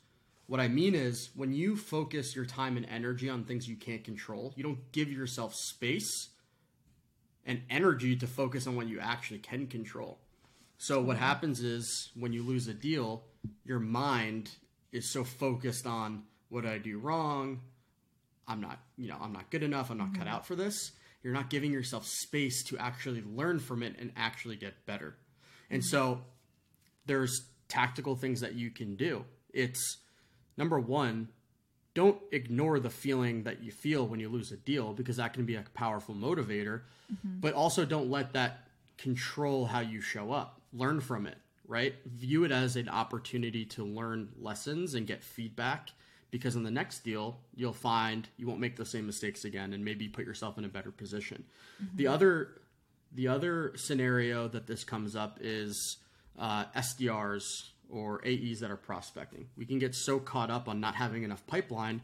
what 0.47 0.61
I 0.61 0.67
mean 0.67 0.95
is 0.95 1.31
when 1.37 1.53
you 1.53 1.77
focus 1.77 2.35
your 2.35 2.45
time 2.45 2.77
and 2.77 2.87
energy 2.87 3.29
on 3.29 3.45
things 3.45 3.69
you 3.69 3.77
can't 3.77 4.03
control, 4.03 4.53
you 4.57 4.65
don't 4.65 4.91
give 4.91 5.11
yourself 5.13 5.55
space 5.55 6.31
and 7.45 7.63
energy 7.71 8.17
to 8.17 8.27
focus 8.27 8.67
on 8.67 8.77
what 8.77 8.89
you 8.89 9.01
actually 9.01 9.39
can 9.39 9.67
control. 9.67 10.19
So 10.79 11.01
what 11.01 11.17
mm-hmm. 11.17 11.25
happens 11.27 11.61
is 11.61 12.11
when 12.15 12.33
you 12.33 12.43
lose 12.43 12.69
a 12.69 12.75
deal, 12.75 13.25
your 13.65 13.81
mind 13.81 14.51
is 14.93 15.11
so 15.11 15.25
focused 15.25 15.87
on 15.87 16.23
what 16.49 16.67
I 16.67 16.79
do 16.79 16.99
wrong? 16.99 17.61
I'm 18.49 18.61
not, 18.61 18.81
you 18.97 19.09
know, 19.09 19.17
I'm 19.21 19.33
not 19.33 19.51
good 19.51 19.63
enough. 19.63 19.91
I'm 19.91 19.99
not 19.99 20.15
cut 20.15 20.25
mm-hmm. 20.25 20.35
out 20.35 20.47
for 20.47 20.57
this. 20.57 20.93
You're 21.23 21.35
not 21.35 21.51
giving 21.51 21.71
yourself 21.71 22.07
space 22.07 22.65
to 22.65 22.79
actually 22.79 23.23
learn 23.23 23.59
from 23.59 23.83
it 23.83 23.97
and 23.99 24.11
actually 24.17 24.57
get 24.57 24.87
better. 24.87 25.17
And 25.71 25.83
mm-hmm. 25.83 25.89
so 25.89 26.23
there's 27.07 27.49
tactical 27.69 28.17
things 28.17 28.41
that 28.41 28.55
you 28.55 28.71
can 28.71 28.97
do. 28.97 29.25
It's 29.53 29.99
number 30.57 30.81
one, 30.81 31.29
don't 32.01 32.19
ignore 32.33 32.81
the 32.81 32.89
feeling 32.89 33.43
that 33.43 33.63
you 33.63 33.71
feel 33.71 34.07
when 34.07 34.21
you 34.21 34.31
lose 34.31 34.53
a 34.53 34.57
deal 34.57 34.95
because 34.95 35.19
that 35.19 35.35
can 35.35 35.45
be 35.45 35.55
a 35.55 35.65
powerful 35.75 36.15
motivator. 36.15 36.81
But 37.23 37.53
also 37.53 37.85
don't 37.85 38.11
let 38.11 38.33
that 38.33 38.69
control 38.97 39.67
how 39.67 39.81
you 39.81 40.01
show 40.01 40.33
up. 40.33 40.63
Learn 40.73 41.03
from 41.03 41.27
it, 41.27 41.37
right? 41.69 41.95
View 42.07 42.45
it 42.45 42.53
as 42.53 42.77
an 42.77 42.89
opportunity 42.89 43.67
to 43.67 43.85
learn 43.85 44.31
lessons 44.41 44.95
and 44.95 45.07
get 45.07 45.23
feedback 45.23 45.91
because 46.31 46.57
in 46.57 46.63
the 46.63 46.71
next 46.71 47.01
deal, 47.05 47.37
you'll 47.55 47.75
find 47.75 48.27
you 48.39 48.47
won't 48.47 48.61
make 48.61 48.77
the 48.77 48.87
same 48.87 49.05
mistakes 49.05 49.45
again 49.45 49.75
and 49.75 49.85
maybe 49.85 50.09
put 50.09 50.25
yourself 50.25 50.57
in 50.57 50.65
a 50.65 50.69
better 50.69 50.91
position. 50.91 51.45
The 51.97 52.07
other 52.07 52.49
the 53.13 53.29
other 53.29 53.73
scenario 53.77 54.49
that 54.49 54.67
this 54.67 54.85
comes 54.85 55.15
up 55.17 55.37
is 55.43 55.99
uh, 56.39 56.65
SDRs 56.75 57.69
or 57.93 58.21
AEs 58.27 58.61
that 58.61 58.71
are 58.71 58.77
prospecting. 58.77 59.49
We 59.57 59.67
can 59.67 59.79
get 59.79 59.95
so 59.95 60.19
caught 60.19 60.51
up 60.51 60.69
on 60.69 60.81
not 60.81 60.95
having 60.95 61.23
enough 61.23 61.47
pipeline 61.47 62.03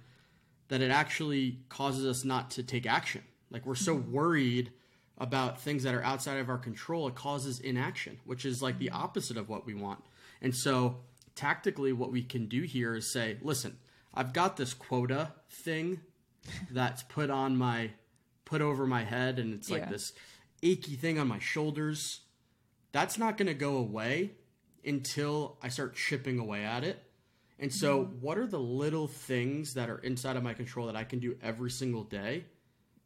that 0.69 0.81
it 0.81 0.91
actually 0.91 1.61
causes 1.69 2.05
us 2.07 2.25
not 2.25 2.51
to 2.53 2.63
take 2.63 2.87
action. 2.87 3.23
Like 3.51 3.65
we're 3.65 3.75
so 3.75 3.97
mm-hmm. 3.97 4.13
worried 4.13 4.73
about 5.19 5.61
things 5.61 5.83
that 5.85 5.95
are 5.95 6.03
outside 6.03 6.39
of 6.39 6.49
our 6.49 6.59
control, 6.59 7.09
it 7.09 7.15
causes 7.15 7.61
inaction, 7.61 8.19
which 8.25 8.45
is 8.45 8.63
like 8.63 8.79
the 8.79 8.87
mm-hmm. 8.87 9.03
opposite 9.03 9.37
of 9.37 9.49
what 9.49 9.65
we 9.65 9.75
want. 9.75 10.03
And 10.43 10.55
so, 10.55 10.99
tactically, 11.35 11.93
what 11.93 12.13
we 12.13 12.23
can 12.23 12.47
do 12.47 12.63
here 12.63 12.95
is 12.95 13.11
say, 13.11 13.39
listen, 13.41 13.79
I've 14.13 14.33
got 14.33 14.57
this 14.57 14.75
quota 14.75 15.33
thing 15.49 16.01
that's 16.71 17.03
put 17.03 17.31
on 17.31 17.57
my, 17.57 17.91
put 18.45 18.61
over 18.61 18.87
my 18.87 19.05
head, 19.05 19.39
and 19.39 19.55
it's 19.55 19.71
like 19.71 19.83
Yeah. 19.83 19.91
this 19.91 20.13
achy 20.63 20.97
thing 20.97 21.19
on 21.19 21.29
my 21.29 21.39
shoulders. 21.39 22.21
That's 22.93 23.19
not 23.19 23.37
going 23.37 23.49
to 23.49 23.55
go 23.55 23.77
away 23.77 24.33
until 24.87 25.59
I 25.63 25.69
start 25.69 25.95
chipping 25.95 26.39
away 26.39 26.65
at 26.65 26.85
it. 26.85 27.03
And 27.59 27.73
so, 27.73 28.05
mm-hmm. 28.05 28.21
what 28.21 28.39
are 28.39 28.47
the 28.47 28.61
little 28.61 29.09
things 29.09 29.75
that 29.75 29.89
are 29.89 29.99
inside 29.99 30.37
of 30.37 30.43
my 30.43 30.55
control 30.55 30.87
that 30.87 30.97
I 30.97 31.05
can 31.05 31.19
do 31.19 31.37
every 31.43 31.71
single 31.71 32.05
day 32.05 32.45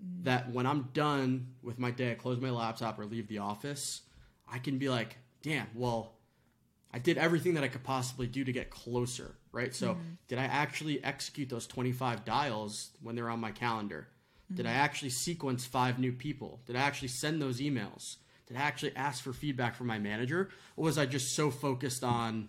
mm. 0.04 0.25
that 0.25 0.50
when 0.52 0.66
I'm 0.66 0.88
done 0.92 1.54
with 1.62 1.78
my 1.78 1.92
day, 1.92 2.10
I 2.10 2.14
close 2.14 2.40
my 2.40 2.50
laptop 2.50 2.99
or 2.99 3.04
leave 3.04 3.28
the 3.28 3.38
office, 3.38 4.02
I 4.50 4.58
can 4.58 4.78
be 4.78 4.88
like, 4.88 5.18
damn, 5.42 5.68
well, 5.75 6.14
I 6.92 6.99
did 6.99 7.16
everything 7.16 7.54
that 7.54 7.62
I 7.62 7.68
could 7.68 7.84
possibly 7.84 8.26
do 8.26 8.42
to 8.42 8.52
get 8.52 8.70
closer, 8.70 9.37
right? 9.52 9.72
So, 9.72 9.94
mm-hmm. 9.94 10.14
did 10.26 10.38
I 10.38 10.44
actually 10.44 11.02
execute 11.04 11.49
those 11.49 11.68
25 11.68 12.25
dials 12.25 12.90
when 13.00 13.14
they're 13.14 13.30
on 13.30 13.40
my 13.40 13.52
calendar? 13.52 14.08
Did 14.52 14.66
I 14.66 14.70
mm-hmm. 14.70 14.78
actually 14.78 15.10
sequence 15.10 15.64
five 15.64 16.00
new 16.00 16.12
people? 16.12 16.60
Did 16.66 16.75
I 16.75 16.80
actually 16.80 17.08
send 17.08 17.40
those 17.40 17.60
emails? 17.60 18.16
Did 18.50 18.59
I 18.59 18.62
actually 18.62 18.97
ask 18.97 19.23
for 19.23 19.33
feedback 19.33 19.76
from 19.76 19.87
my 19.87 20.00
manager? 20.00 20.49
Or 20.76 20.85
was 20.85 20.99
I 20.99 21.07
just 21.07 21.37
so 21.37 21.52
focused 21.52 22.02
on, 22.02 22.49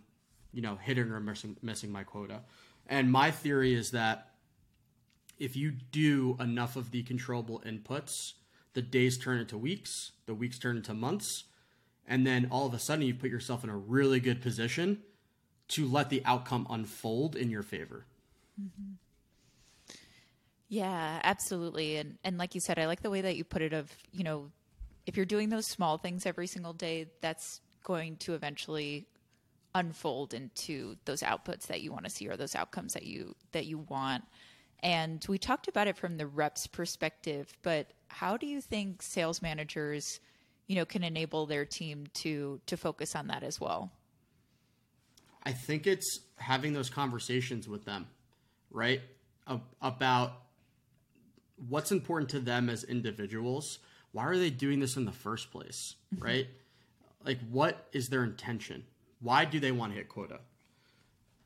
you 0.52 0.64
know, 0.64 0.76
hitting 0.76 1.12
or 1.12 1.20
missing, 1.20 1.58
missing 1.62 1.92
my 1.92 2.04
quota? 2.04 2.42
And 2.88 3.12
my 3.12 3.30
theory 3.30 3.76
is 3.76 3.92
that 3.92 4.32
if 5.38 5.56
you 5.56 5.70
do 5.70 6.38
enough 6.40 6.76
of 6.76 6.90
the 6.90 7.04
controllable 7.04 7.62
inputs, 7.64 8.34
the 8.74 8.82
days 8.82 9.20
turn 9.20 9.40
into 9.40 9.60
weeks, 9.60 10.14
the 10.26 10.34
weeks 10.34 10.58
turn 10.58 10.76
into 10.76 10.96
months, 10.96 11.44
and 12.08 12.26
then 12.26 12.48
all 12.50 12.66
of 12.66 12.74
a 12.74 12.80
sudden 12.80 13.06
you 13.06 13.14
put 13.14 13.30
yourself 13.30 13.64
in 13.64 13.70
a 13.70 13.78
really 13.78 14.20
good 14.20 14.42
position 14.42 15.04
to 15.68 15.88
let 15.88 16.10
the 16.10 16.24
outcome 16.26 16.66
unfold 16.68 17.36
in 17.36 17.52
your 17.52 17.62
favor. 17.62 18.06
Mm-hmm. 18.60 18.94
Yeah, 20.68 21.20
absolutely. 21.24 21.98
And 21.98 22.18
and 22.24 22.38
like 22.38 22.56
you 22.56 22.62
said, 22.62 22.80
I 22.80 22.88
like 22.88 23.02
the 23.02 23.10
way 23.12 23.22
that 23.22 23.36
you 23.36 23.44
put 23.44 23.62
it 23.62 23.74
of, 23.74 23.92
you 24.12 24.24
know, 24.24 24.50
if 25.06 25.18
you're 25.18 25.26
doing 25.26 25.50
those 25.50 25.68
small 25.68 25.98
things 25.98 26.26
every 26.26 26.48
single 26.48 26.74
day, 26.74 27.08
that's 27.22 27.62
going 27.84 28.18
to 28.18 28.34
eventually 28.34 29.08
unfold 29.74 30.34
into 30.34 30.98
those 31.06 31.22
outputs 31.22 31.68
that 31.68 31.82
you 31.82 31.92
want 31.92 32.04
to 32.04 32.10
see 32.10 32.28
or 32.28 32.36
those 32.36 32.56
outcomes 32.56 32.94
that 32.94 33.04
you 33.04 33.36
that 33.54 33.66
you 33.66 33.80
want. 33.90 34.24
And 34.84 35.24
we 35.30 35.38
talked 35.38 35.68
about 35.68 35.88
it 35.88 35.98
from 35.98 36.18
the 36.18 36.28
reps 36.28 36.68
perspective, 36.68 37.54
but 37.62 37.92
how 38.08 38.36
do 38.36 38.48
you 38.48 38.62
think 38.62 39.02
sales 39.02 39.42
managers, 39.42 40.20
you 40.68 40.76
know, 40.76 40.86
can 40.86 41.04
enable 41.04 41.46
their 41.46 41.66
team 41.66 42.08
to 42.16 42.60
to 42.66 42.78
focus 42.78 43.16
on 43.16 43.28
that 43.28 43.44
as 43.44 43.60
well? 43.60 43.92
I 45.44 45.54
think 45.54 45.88
it's 45.88 46.20
having 46.36 46.74
those 46.74 46.90
conversations 46.90 47.68
with 47.68 47.86
them, 47.86 48.08
right? 48.70 49.02
About 49.82 50.34
what's 51.68 51.92
important 51.92 52.30
to 52.32 52.40
them 52.40 52.70
as 52.70 52.84
individuals. 52.84 53.80
Why 54.12 54.26
are 54.26 54.38
they 54.38 54.50
doing 54.50 54.80
this 54.80 54.98
in 54.98 55.06
the 55.06 55.12
first 55.12 55.52
place, 55.52 55.96
mm-hmm. 56.14 56.24
right? 56.24 56.48
Like, 57.24 57.40
what 57.50 57.88
is 57.94 58.10
their 58.10 58.24
intention? 58.24 58.84
Why 59.20 59.46
do 59.46 59.60
they 59.60 59.72
want 59.72 59.94
to 59.94 59.98
hit 59.98 60.10
quota? 60.10 60.40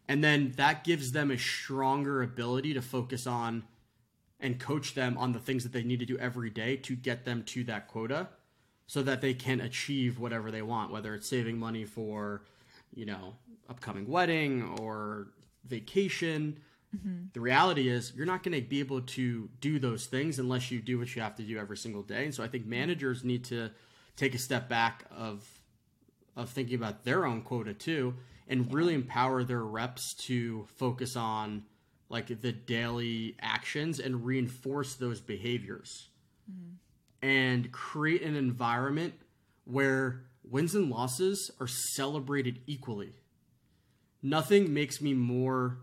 And 0.08 0.24
then 0.24 0.54
that 0.58 0.84
gives 0.84 1.12
them 1.12 1.32
a 1.32 1.38
stronger 1.38 2.22
ability 2.22 2.74
to 2.76 2.82
focus 2.82 3.26
on 3.28 3.64
and 4.40 4.60
coach 4.60 4.94
them 4.94 5.18
on 5.18 5.32
the 5.32 5.40
things 5.40 5.64
that 5.64 5.74
they 5.74 5.84
need 5.84 6.00
to 6.00 6.06
do 6.06 6.18
every 6.18 6.50
day 6.50 6.76
to 6.78 6.96
get 6.96 7.26
them 7.26 7.44
to 7.44 7.64
that 7.66 7.88
quota 7.88 8.28
so 8.88 9.02
that 9.02 9.22
they 9.22 9.34
can 9.34 9.62
achieve 9.62 10.20
whatever 10.20 10.52
they 10.52 10.62
want, 10.62 10.92
whether 10.92 11.16
it's 11.16 11.28
saving 11.28 11.58
money 11.58 11.86
for, 11.86 12.44
you 12.94 13.06
know, 13.06 13.34
upcoming 13.70 14.08
wedding 14.08 14.78
or 14.80 15.30
vacation. 15.68 16.60
Mm-hmm. 16.96 17.26
The 17.34 17.40
reality 17.40 17.90
is 17.90 18.14
you're 18.16 18.26
not 18.26 18.44
going 18.44 18.60
to 18.60 18.68
be 18.68 18.80
able 18.80 19.02
to 19.02 19.50
do 19.62 19.80
those 19.80 20.06
things 20.06 20.40
unless 20.40 20.72
you 20.72 20.80
do 20.82 20.98
what 21.00 21.16
you 21.16 21.22
have 21.22 21.36
to 21.36 21.44
do 21.44 21.58
every 21.58 21.78
single 21.78 22.04
day. 22.04 22.26
And 22.26 22.34
so 22.34 22.44
I 22.44 22.48
think 22.48 22.64
mm-hmm. 22.64 22.72
managers 22.72 23.24
need 23.24 23.44
to 23.46 23.72
take 24.16 24.34
a 24.34 24.40
step 24.40 24.70
back 24.70 25.06
of 25.16 25.44
of 26.36 26.50
thinking 26.50 26.76
about 26.76 27.06
their 27.06 27.26
own 27.26 27.42
quota 27.42 27.74
too 27.74 28.14
and 28.48 28.74
really 28.74 28.94
empower 28.94 29.44
their 29.44 29.64
reps 29.64 30.14
to 30.14 30.68
focus 30.76 31.16
on 31.16 31.64
like 32.10 32.28
the 32.42 32.52
daily 32.52 33.36
actions 33.42 34.00
and 34.00 34.26
reinforce 34.26 34.96
those 34.96 35.22
behaviors 35.22 36.10
mm-hmm. 36.52 36.76
and 37.26 37.72
create 37.72 38.22
an 38.22 38.36
environment 38.36 39.14
where 39.64 40.26
wins 40.44 40.76
and 40.76 40.90
losses 40.90 41.50
are 41.60 41.68
celebrated 41.68 42.60
equally. 42.68 43.14
Nothing 44.22 44.74
makes 44.74 45.02
me 45.02 45.14
more 45.14 45.80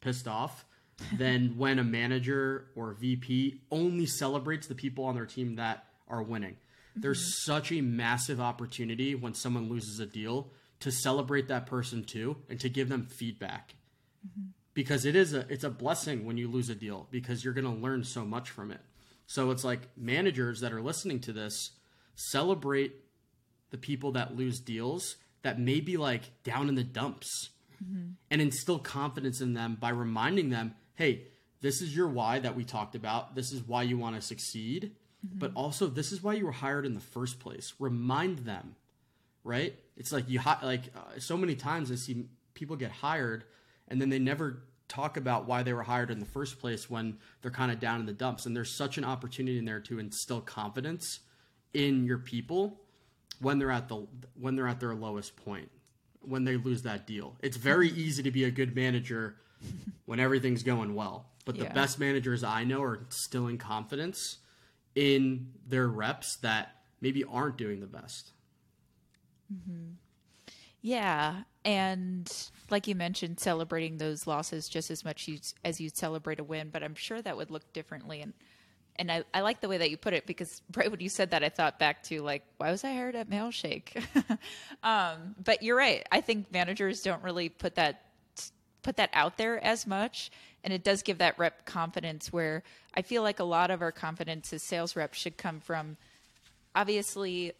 pissed 0.00 0.28
off 0.28 0.64
than 1.16 1.54
when 1.56 1.78
a 1.78 1.84
manager 1.84 2.66
or 2.74 2.92
VP 2.92 3.60
only 3.70 4.06
celebrates 4.06 4.66
the 4.66 4.74
people 4.74 5.04
on 5.04 5.14
their 5.14 5.26
team 5.26 5.56
that 5.56 5.86
are 6.08 6.22
winning. 6.22 6.56
There's 6.94 7.20
mm-hmm. 7.20 7.52
such 7.52 7.72
a 7.72 7.80
massive 7.80 8.40
opportunity 8.40 9.14
when 9.14 9.34
someone 9.34 9.68
loses 9.68 10.00
a 10.00 10.06
deal 10.06 10.50
to 10.80 10.90
celebrate 10.90 11.48
that 11.48 11.66
person 11.66 12.04
too 12.04 12.36
and 12.48 12.58
to 12.60 12.68
give 12.68 12.88
them 12.88 13.06
feedback. 13.06 13.74
Mm-hmm. 14.26 14.48
Because 14.74 15.04
it 15.04 15.16
is 15.16 15.32
a 15.32 15.46
it's 15.48 15.64
a 15.64 15.70
blessing 15.70 16.26
when 16.26 16.36
you 16.36 16.48
lose 16.48 16.68
a 16.68 16.74
deal 16.74 17.08
because 17.10 17.44
you're 17.44 17.54
going 17.54 17.64
to 17.64 17.82
learn 17.82 18.04
so 18.04 18.24
much 18.24 18.50
from 18.50 18.70
it. 18.70 18.80
So 19.26 19.50
it's 19.50 19.64
like 19.64 19.88
managers 19.96 20.60
that 20.60 20.72
are 20.72 20.82
listening 20.82 21.20
to 21.20 21.32
this 21.32 21.70
celebrate 22.14 22.94
the 23.70 23.78
people 23.78 24.12
that 24.12 24.36
lose 24.36 24.60
deals 24.60 25.16
that 25.42 25.58
may 25.58 25.80
be 25.80 25.96
like 25.96 26.42
down 26.44 26.68
in 26.68 26.74
the 26.74 26.84
dumps 26.84 27.50
and 28.30 28.40
instill 28.40 28.78
confidence 28.78 29.40
in 29.40 29.54
them 29.54 29.76
by 29.80 29.90
reminding 29.90 30.50
them, 30.50 30.74
hey, 30.94 31.22
this 31.60 31.80
is 31.80 31.96
your 31.96 32.08
why 32.08 32.38
that 32.38 32.56
we 32.56 32.64
talked 32.64 32.94
about. 32.94 33.34
This 33.34 33.52
is 33.52 33.62
why 33.62 33.82
you 33.82 33.98
want 33.98 34.16
to 34.16 34.22
succeed. 34.22 34.92
But 35.22 35.52
also, 35.54 35.88
this 35.88 36.12
is 36.12 36.22
why 36.22 36.34
you 36.34 36.46
were 36.46 36.52
hired 36.52 36.86
in 36.86 36.94
the 36.94 37.00
first 37.00 37.40
place. 37.40 37.74
Remind 37.80 38.40
them, 38.40 38.76
right? 39.42 39.74
It's 39.96 40.12
like 40.12 40.28
you 40.28 40.38
hi- 40.38 40.58
like 40.62 40.82
uh, 40.94 41.18
so 41.18 41.36
many 41.36 41.56
times 41.56 41.90
I 41.90 41.96
see 41.96 42.26
people 42.54 42.76
get 42.76 42.92
hired 42.92 43.44
and 43.88 44.00
then 44.00 44.08
they 44.08 44.18
never 44.18 44.62
talk 44.88 45.16
about 45.16 45.46
why 45.46 45.62
they 45.62 45.72
were 45.72 45.82
hired 45.82 46.10
in 46.10 46.20
the 46.20 46.26
first 46.26 46.60
place 46.60 46.88
when 46.88 47.18
they're 47.42 47.50
kind 47.50 47.72
of 47.72 47.80
down 47.80 48.00
in 48.00 48.06
the 48.06 48.12
dumps. 48.12 48.46
And 48.46 48.54
there's 48.54 48.76
such 48.76 48.98
an 48.98 49.04
opportunity 49.04 49.58
in 49.58 49.64
there 49.64 49.80
to 49.80 49.98
instill 49.98 50.40
confidence 50.40 51.20
in 51.74 52.04
your 52.04 52.18
people 52.18 52.80
when 53.40 53.58
they're 53.58 53.70
at 53.70 53.88
the 53.88 54.06
when 54.38 54.56
they're 54.56 54.68
at 54.68 54.80
their 54.80 54.94
lowest 54.94 55.36
point 55.36 55.70
when 56.26 56.44
they 56.44 56.56
lose 56.56 56.82
that 56.82 57.06
deal. 57.06 57.36
It's 57.40 57.56
very 57.56 57.88
easy 57.88 58.22
to 58.22 58.30
be 58.30 58.44
a 58.44 58.50
good 58.50 58.74
manager 58.74 59.36
when 60.04 60.20
everything's 60.20 60.62
going 60.62 60.94
well. 60.94 61.26
But 61.44 61.56
the 61.56 61.64
Yeah. 61.64 61.72
best 61.72 61.98
managers 61.98 62.42
I 62.42 62.64
know 62.64 62.82
are 62.82 62.96
instilling 62.96 63.58
confidence 63.58 64.38
in 64.94 65.52
their 65.66 65.88
reps 65.88 66.36
that 66.36 66.82
maybe 67.00 67.22
aren't 67.24 67.56
doing 67.56 67.80
the 67.80 67.86
best. 67.86 68.32
Mm-hmm. 69.52 69.92
Yeah, 70.82 71.42
and 71.64 72.32
like 72.70 72.86
you 72.86 72.94
mentioned, 72.94 73.40
celebrating 73.40 73.98
those 73.98 74.26
losses 74.26 74.68
just 74.68 74.90
as 74.90 75.04
much 75.04 75.28
as 75.64 75.80
you 75.80 75.88
celebrate 75.88 76.38
a 76.38 76.44
win, 76.44 76.70
but 76.70 76.82
I'm 76.82 76.94
sure 76.94 77.20
that 77.22 77.36
would 77.36 77.50
look 77.50 77.72
differently. 77.72 78.20
And 78.20 78.34
and 78.98 79.10
I, 79.10 79.24
I 79.32 79.40
like 79.40 79.60
the 79.60 79.68
way 79.68 79.78
that 79.78 79.90
you 79.90 79.96
put 79.96 80.14
it 80.14 80.26
because 80.26 80.62
right 80.76 80.90
when 80.90 81.00
you 81.00 81.08
said 81.08 81.30
that, 81.30 81.42
I 81.42 81.48
thought 81.48 81.78
back 81.78 82.02
to 82.04 82.22
like, 82.22 82.42
why 82.58 82.70
was 82.70 82.84
I 82.84 82.92
hired 82.92 83.16
at 83.16 83.30
Mailshake? 83.30 84.02
um, 84.82 85.34
but 85.42 85.62
you're 85.62 85.76
right. 85.76 86.06
I 86.10 86.20
think 86.20 86.52
managers 86.52 87.02
don't 87.02 87.22
really 87.22 87.48
put 87.48 87.76
that 87.76 88.02
put 88.82 88.98
that 88.98 89.10
out 89.12 89.36
there 89.36 89.62
as 89.64 89.84
much, 89.84 90.30
and 90.62 90.72
it 90.72 90.84
does 90.84 91.02
give 91.02 91.18
that 91.18 91.38
rep 91.38 91.66
confidence. 91.66 92.32
Where 92.32 92.62
I 92.94 93.02
feel 93.02 93.22
like 93.22 93.40
a 93.40 93.44
lot 93.44 93.70
of 93.70 93.82
our 93.82 93.92
confidence 93.92 94.52
as 94.52 94.62
sales 94.62 94.94
reps 94.94 95.18
should 95.18 95.36
come 95.36 95.60
from 95.60 95.96
obviously 96.74 97.52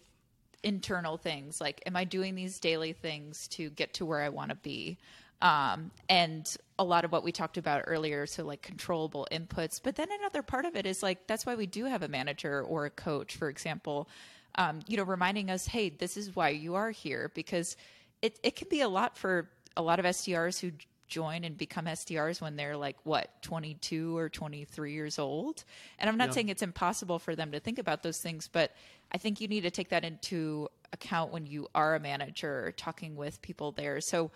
internal 0.62 1.16
things 1.16 1.60
like 1.60 1.80
am 1.86 1.94
i 1.94 2.02
doing 2.02 2.34
these 2.34 2.58
daily 2.58 2.92
things 2.92 3.46
to 3.46 3.70
get 3.70 3.94
to 3.94 4.04
where 4.04 4.20
i 4.20 4.28
want 4.28 4.50
to 4.50 4.56
be 4.56 4.98
um, 5.42 5.90
and 6.08 6.56
a 6.78 6.84
lot 6.84 7.04
of 7.04 7.12
what 7.12 7.22
we 7.24 7.32
talked 7.32 7.58
about 7.58 7.82
earlier 7.86 8.26
so 8.26 8.44
like 8.44 8.62
controllable 8.62 9.26
inputs 9.30 9.80
but 9.82 9.96
then 9.96 10.08
another 10.20 10.42
part 10.42 10.64
of 10.64 10.76
it 10.76 10.86
is 10.86 11.02
like 11.02 11.26
that's 11.26 11.46
why 11.46 11.54
we 11.54 11.66
do 11.66 11.84
have 11.84 12.02
a 12.02 12.08
manager 12.08 12.62
or 12.62 12.86
a 12.86 12.90
coach 12.90 13.36
for 13.36 13.48
example 13.48 14.08
um, 14.56 14.80
you 14.86 14.96
know 14.96 15.02
reminding 15.02 15.50
us 15.50 15.66
hey 15.66 15.88
this 15.88 16.16
is 16.16 16.34
why 16.34 16.48
you 16.48 16.74
are 16.74 16.90
here 16.90 17.30
because 17.34 17.76
it, 18.22 18.38
it 18.42 18.56
can 18.56 18.68
be 18.68 18.80
a 18.80 18.88
lot 18.88 19.16
for 19.16 19.48
a 19.76 19.82
lot 19.82 19.98
of 19.98 20.04
sdrs 20.06 20.60
who 20.60 20.72
join 21.08 21.44
and 21.44 21.56
become 21.56 21.86
SDRs 21.86 22.40
when 22.40 22.56
they're 22.56 22.76
like 22.76 22.96
what 23.04 23.30
22 23.42 24.16
or 24.16 24.28
23 24.28 24.92
years 24.92 25.18
old. 25.18 25.64
And 25.98 26.10
I'm 26.10 26.16
not 26.16 26.26
Yep. 26.26 26.34
saying 26.34 26.48
it's 26.48 26.62
impossible 26.62 27.18
for 27.18 27.36
them 27.36 27.52
to 27.52 27.60
think 27.60 27.78
about 27.78 28.02
those 28.02 28.18
things, 28.18 28.48
but 28.48 28.74
I 29.12 29.18
think 29.18 29.40
you 29.40 29.48
need 29.48 29.62
to 29.62 29.70
take 29.70 29.90
that 29.90 30.04
into 30.04 30.68
account 30.92 31.32
when 31.32 31.46
you 31.46 31.68
are 31.74 31.94
a 31.94 32.00
manager 32.00 32.72
talking 32.76 33.16
with 33.16 33.40
people 33.42 33.72
there. 33.72 34.00
So 34.00 34.30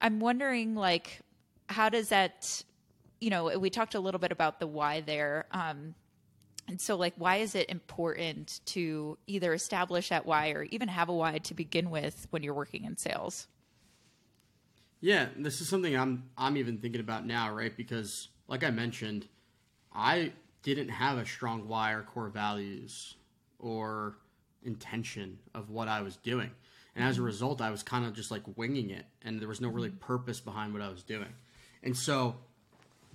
I'm 0.00 0.20
wondering 0.20 0.74
like 0.74 1.20
how 1.68 1.88
does 1.88 2.10
that 2.10 2.62
you 3.18 3.30
know, 3.30 3.58
we 3.58 3.70
talked 3.70 3.94
a 3.94 4.00
little 4.00 4.20
bit 4.20 4.30
about 4.30 4.60
the 4.60 4.66
why 4.66 5.00
there. 5.00 5.46
Um 5.50 5.94
and 6.68 6.80
so 6.80 6.96
like 6.96 7.14
why 7.16 7.36
is 7.36 7.54
it 7.54 7.68
important 7.70 8.60
to 8.66 9.18
either 9.26 9.54
establish 9.54 10.08
that 10.10 10.26
why 10.26 10.50
or 10.50 10.64
even 10.64 10.88
have 10.88 11.08
a 11.08 11.14
why 11.14 11.38
to 11.38 11.54
begin 11.54 11.90
with 11.90 12.26
when 12.30 12.42
you're 12.42 12.54
working 12.54 12.84
in 12.84 12.96
sales? 12.96 13.48
Yeah, 15.00 15.28
this 15.36 15.60
is 15.60 15.68
something 15.68 15.96
I'm 15.96 16.24
I'm 16.36 16.56
even 16.56 16.78
thinking 16.78 17.00
about 17.00 17.26
now, 17.26 17.52
right? 17.52 17.76
Because 17.76 18.28
like 18.48 18.64
I 18.64 18.70
mentioned, 18.70 19.26
I 19.92 20.32
didn't 20.62 20.88
have 20.88 21.18
a 21.18 21.26
strong 21.26 21.68
why 21.68 21.92
or 21.92 22.02
core 22.02 22.28
values 22.28 23.16
or 23.58 24.16
intention 24.64 25.38
of 25.54 25.70
what 25.70 25.88
I 25.88 26.02
was 26.02 26.16
doing. 26.16 26.50
And 26.96 27.04
as 27.04 27.18
a 27.18 27.22
result, 27.22 27.60
I 27.60 27.70
was 27.70 27.82
kind 27.82 28.06
of 28.06 28.14
just 28.14 28.30
like 28.30 28.42
winging 28.56 28.88
it 28.88 29.04
and 29.22 29.38
there 29.38 29.48
was 29.48 29.60
no 29.60 29.68
really 29.68 29.90
purpose 29.90 30.40
behind 30.40 30.72
what 30.72 30.80
I 30.80 30.88
was 30.88 31.02
doing. 31.02 31.28
And 31.82 31.96
so 31.96 32.36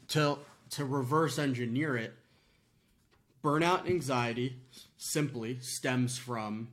to 0.09 0.37
to 0.71 0.85
reverse 0.85 1.37
engineer 1.39 1.97
it, 1.97 2.13
burnout 3.43 3.81
and 3.81 3.89
anxiety 3.89 4.57
simply 4.97 5.59
stems 5.59 6.17
from 6.17 6.69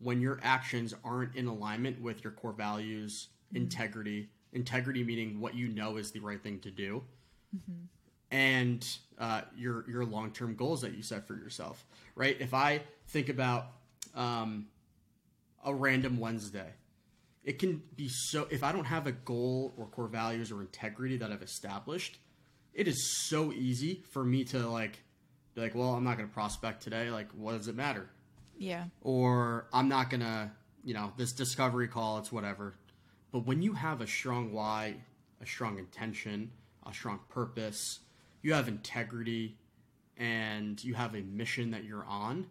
when 0.00 0.20
your 0.20 0.40
actions 0.42 0.94
aren't 1.04 1.36
in 1.36 1.46
alignment 1.46 2.00
with 2.00 2.24
your 2.24 2.32
core 2.32 2.52
values, 2.52 3.28
integrity, 3.54 4.28
integrity 4.52 5.04
meaning 5.04 5.38
what 5.38 5.54
you 5.54 5.68
know 5.68 5.98
is 5.98 6.10
the 6.10 6.18
right 6.18 6.42
thing 6.42 6.58
to 6.60 6.70
do, 6.70 7.04
and 8.30 8.96
uh, 9.18 9.42
your 9.54 9.88
your 9.88 10.04
long 10.04 10.32
term 10.32 10.54
goals 10.56 10.80
that 10.80 10.94
you 10.94 11.02
set 11.02 11.26
for 11.28 11.34
yourself. 11.34 11.84
Right? 12.14 12.36
If 12.40 12.54
I 12.54 12.80
think 13.08 13.28
about 13.28 13.66
um, 14.14 14.66
a 15.62 15.74
random 15.74 16.18
Wednesday, 16.18 16.70
it 17.44 17.58
can 17.58 17.82
be 17.96 18.08
so. 18.08 18.46
If 18.50 18.62
I 18.62 18.72
don't 18.72 18.84
have 18.84 19.06
a 19.06 19.12
goal 19.12 19.74
or 19.76 19.86
core 19.86 20.08
values 20.08 20.52
or 20.52 20.60
integrity 20.60 21.16
that 21.18 21.32
I've 21.32 21.42
established, 21.42 22.18
it 22.72 22.88
is 22.88 23.26
so 23.28 23.52
easy 23.52 24.02
for 24.10 24.24
me 24.24 24.44
to 24.44 24.68
like 24.68 25.02
be 25.54 25.60
like, 25.60 25.74
well, 25.74 25.94
I'm 25.94 26.04
not 26.04 26.16
going 26.16 26.28
to 26.28 26.34
prospect 26.34 26.82
today. 26.82 27.10
Like, 27.10 27.30
what 27.32 27.56
does 27.56 27.68
it 27.68 27.76
matter? 27.76 28.08
Yeah. 28.58 28.84
or 29.00 29.66
I'm 29.72 29.88
not 29.88 30.08
gonna, 30.08 30.52
you 30.84 30.94
know, 30.94 31.12
this 31.16 31.32
discovery 31.32 31.88
call, 31.88 32.18
it's 32.18 32.30
whatever. 32.30 32.74
But 33.32 33.40
when 33.46 33.60
you 33.62 33.72
have 33.72 34.00
a 34.00 34.06
strong 34.06 34.52
why, 34.52 34.96
a 35.40 35.46
strong 35.46 35.78
intention, 35.78 36.52
a 36.86 36.92
strong 36.92 37.18
purpose, 37.28 38.00
you 38.42 38.52
have 38.52 38.68
integrity, 38.68 39.56
and 40.16 40.82
you 40.84 40.94
have 40.94 41.14
a 41.14 41.22
mission 41.22 41.70
that 41.72 41.82
you're 41.84 42.04
on, 42.04 42.46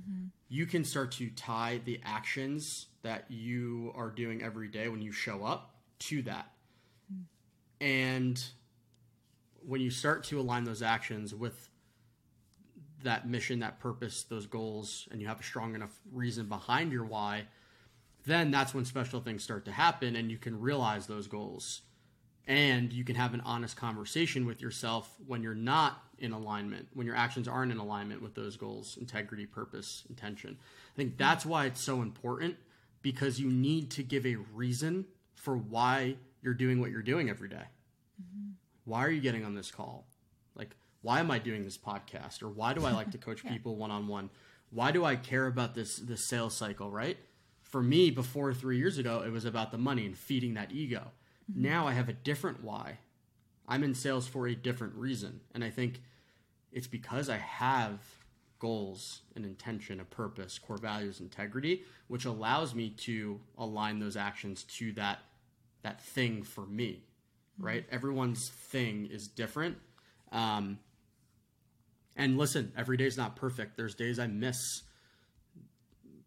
Mm-hmm. 0.00 0.26
you 0.48 0.66
can 0.66 0.84
start 0.84 1.12
to 1.12 1.30
tie 1.30 1.80
the 1.84 2.00
actions 2.04 2.86
that 3.02 3.24
you 3.28 3.92
are 3.96 4.10
doing 4.10 4.42
every 4.42 4.68
day 4.68 4.88
when 4.88 5.00
you 5.00 5.12
show 5.12 5.44
up 5.44 5.74
to 6.00 6.22
that. 6.22 6.52
Mm-hmm. 7.12 7.84
And 7.84 8.44
when 9.64 9.80
you 9.80 9.90
start 9.90 10.24
to 10.24 10.40
align 10.40 10.64
those 10.64 10.82
actions 10.82 11.34
with 11.34 11.68
that 13.02 13.28
mission, 13.28 13.60
that 13.60 13.80
purpose, 13.80 14.24
those 14.24 14.46
goals, 14.46 15.08
and 15.10 15.20
you 15.20 15.28
have 15.28 15.40
a 15.40 15.42
strong 15.42 15.74
enough 15.74 16.00
reason 16.12 16.46
behind 16.46 16.92
your 16.92 17.04
why, 17.04 17.44
then 18.24 18.50
that's 18.50 18.74
when 18.74 18.84
special 18.84 19.20
things 19.20 19.42
start 19.42 19.64
to 19.64 19.72
happen 19.72 20.16
and 20.16 20.30
you 20.30 20.38
can 20.38 20.58
realize 20.60 21.06
those 21.06 21.26
goals. 21.26 21.82
And 22.46 22.92
you 22.92 23.02
can 23.02 23.16
have 23.16 23.34
an 23.34 23.42
honest 23.44 23.76
conversation 23.76 24.46
with 24.46 24.60
yourself 24.60 25.12
when 25.26 25.42
you're 25.42 25.54
not 25.54 26.02
in 26.18 26.32
alignment, 26.32 26.88
when 26.94 27.06
your 27.06 27.16
actions 27.16 27.48
aren't 27.48 27.72
in 27.72 27.78
alignment 27.78 28.22
with 28.22 28.34
those 28.34 28.56
goals, 28.56 28.96
integrity, 29.00 29.46
purpose, 29.46 30.04
intention. 30.08 30.56
I 30.60 30.96
think 30.96 31.16
that's 31.16 31.44
why 31.44 31.66
it's 31.66 31.80
so 31.80 32.02
important 32.02 32.56
because 33.02 33.40
you 33.40 33.50
need 33.50 33.90
to 33.92 34.02
give 34.02 34.26
a 34.26 34.36
reason 34.54 35.06
for 35.34 35.56
why 35.56 36.16
you're 36.42 36.54
doing 36.54 36.80
what 36.80 36.90
you're 36.90 37.02
doing 37.02 37.28
every 37.28 37.48
day. 37.48 37.64
Mm-hmm. 38.20 38.50
Why 38.84 39.04
are 39.04 39.10
you 39.10 39.20
getting 39.20 39.44
on 39.44 39.54
this 39.54 39.70
call? 39.70 40.06
Like, 40.54 40.74
why 41.02 41.20
am 41.20 41.30
I 41.30 41.38
doing 41.38 41.64
this 41.64 41.76
podcast? 41.76 42.42
Or 42.42 42.48
why 42.48 42.72
do 42.72 42.84
I 42.84 42.92
like 42.92 43.10
to 43.12 43.18
coach 43.18 43.44
people 43.48 43.76
one 43.76 43.90
on 43.90 44.06
one? 44.06 44.30
Why 44.70 44.90
do 44.90 45.04
I 45.04 45.16
care 45.16 45.46
about 45.46 45.74
this 45.74 45.96
this 45.96 46.24
sales 46.24 46.54
cycle, 46.54 46.90
right? 46.90 47.18
For 47.62 47.82
me, 47.82 48.10
before 48.10 48.54
three 48.54 48.78
years 48.78 48.98
ago, 48.98 49.22
it 49.24 49.30
was 49.30 49.44
about 49.44 49.70
the 49.72 49.78
money 49.78 50.06
and 50.06 50.16
feeding 50.16 50.54
that 50.54 50.72
ego. 50.72 51.10
Mm-hmm. 51.50 51.62
Now 51.62 51.86
I 51.86 51.92
have 51.92 52.08
a 52.08 52.12
different 52.12 52.62
why. 52.62 52.98
I'm 53.68 53.82
in 53.82 53.94
sales 53.94 54.26
for 54.26 54.46
a 54.46 54.54
different 54.54 54.94
reason. 54.94 55.40
And 55.54 55.64
I 55.64 55.70
think 55.70 56.00
it's 56.72 56.86
because 56.86 57.28
I 57.28 57.38
have 57.38 58.00
goals, 58.58 59.20
an 59.34 59.44
intention, 59.44 60.00
a 60.00 60.04
purpose, 60.04 60.58
core 60.58 60.78
values, 60.78 61.20
integrity, 61.20 61.82
which 62.08 62.24
allows 62.24 62.74
me 62.74 62.90
to 63.04 63.40
align 63.58 63.98
those 63.98 64.16
actions 64.16 64.64
to 64.78 64.92
that 64.92 65.18
that 65.82 66.00
thing 66.02 66.42
for 66.42 66.66
me, 66.66 67.02
mm-hmm. 67.58 67.66
right? 67.66 67.86
Everyone's 67.90 68.48
thing 68.48 69.08
is 69.12 69.28
different. 69.28 69.76
Um, 70.32 70.78
and 72.16 72.38
listen, 72.38 72.72
every 72.76 72.96
day 72.96 73.04
is 73.04 73.16
not 73.16 73.36
perfect. 73.36 73.76
There's 73.76 73.94
days 73.94 74.18
I 74.18 74.26
miss 74.26 74.56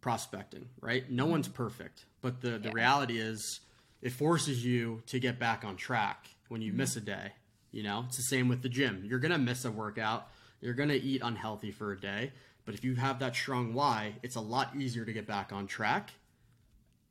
prospecting, 0.01 0.69
right? 0.81 1.09
No 1.09 1.23
mm-hmm. 1.23 1.31
one's 1.31 1.47
perfect, 1.47 2.05
but 2.21 2.41
the, 2.41 2.51
the 2.59 2.69
Yeah. 2.69 2.73
reality 2.73 3.19
is 3.19 3.59
it 4.01 4.11
forces 4.11 4.65
you 4.65 5.01
to 5.07 5.19
get 5.19 5.39
back 5.39 5.63
on 5.63 5.75
track 5.75 6.27
when 6.47 6.61
you 6.61 6.73
miss 6.73 6.95
a 6.95 7.01
day. 7.01 7.33
You 7.71 7.83
know, 7.83 8.05
it's 8.07 8.17
the 8.17 8.23
same 8.23 8.47
with 8.47 8.61
the 8.61 8.69
gym. 8.69 9.03
You're 9.05 9.19
going 9.19 9.31
to 9.31 9.37
miss 9.37 9.65
a 9.65 9.71
workout. 9.71 10.29
You're 10.61 10.73
going 10.73 10.89
to 10.89 10.99
eat 10.99 11.21
unhealthy 11.23 11.71
for 11.71 11.91
a 11.91 11.99
day. 11.99 12.31
But 12.65 12.75
if 12.75 12.83
you 12.83 12.95
have 12.95 13.19
that 13.19 13.35
strong 13.35 13.73
why, 13.73 14.15
it's 14.23 14.35
a 14.35 14.41
lot 14.41 14.75
easier 14.75 15.05
to 15.05 15.13
get 15.13 15.27
back 15.27 15.51
on 15.51 15.67
track 15.67 16.11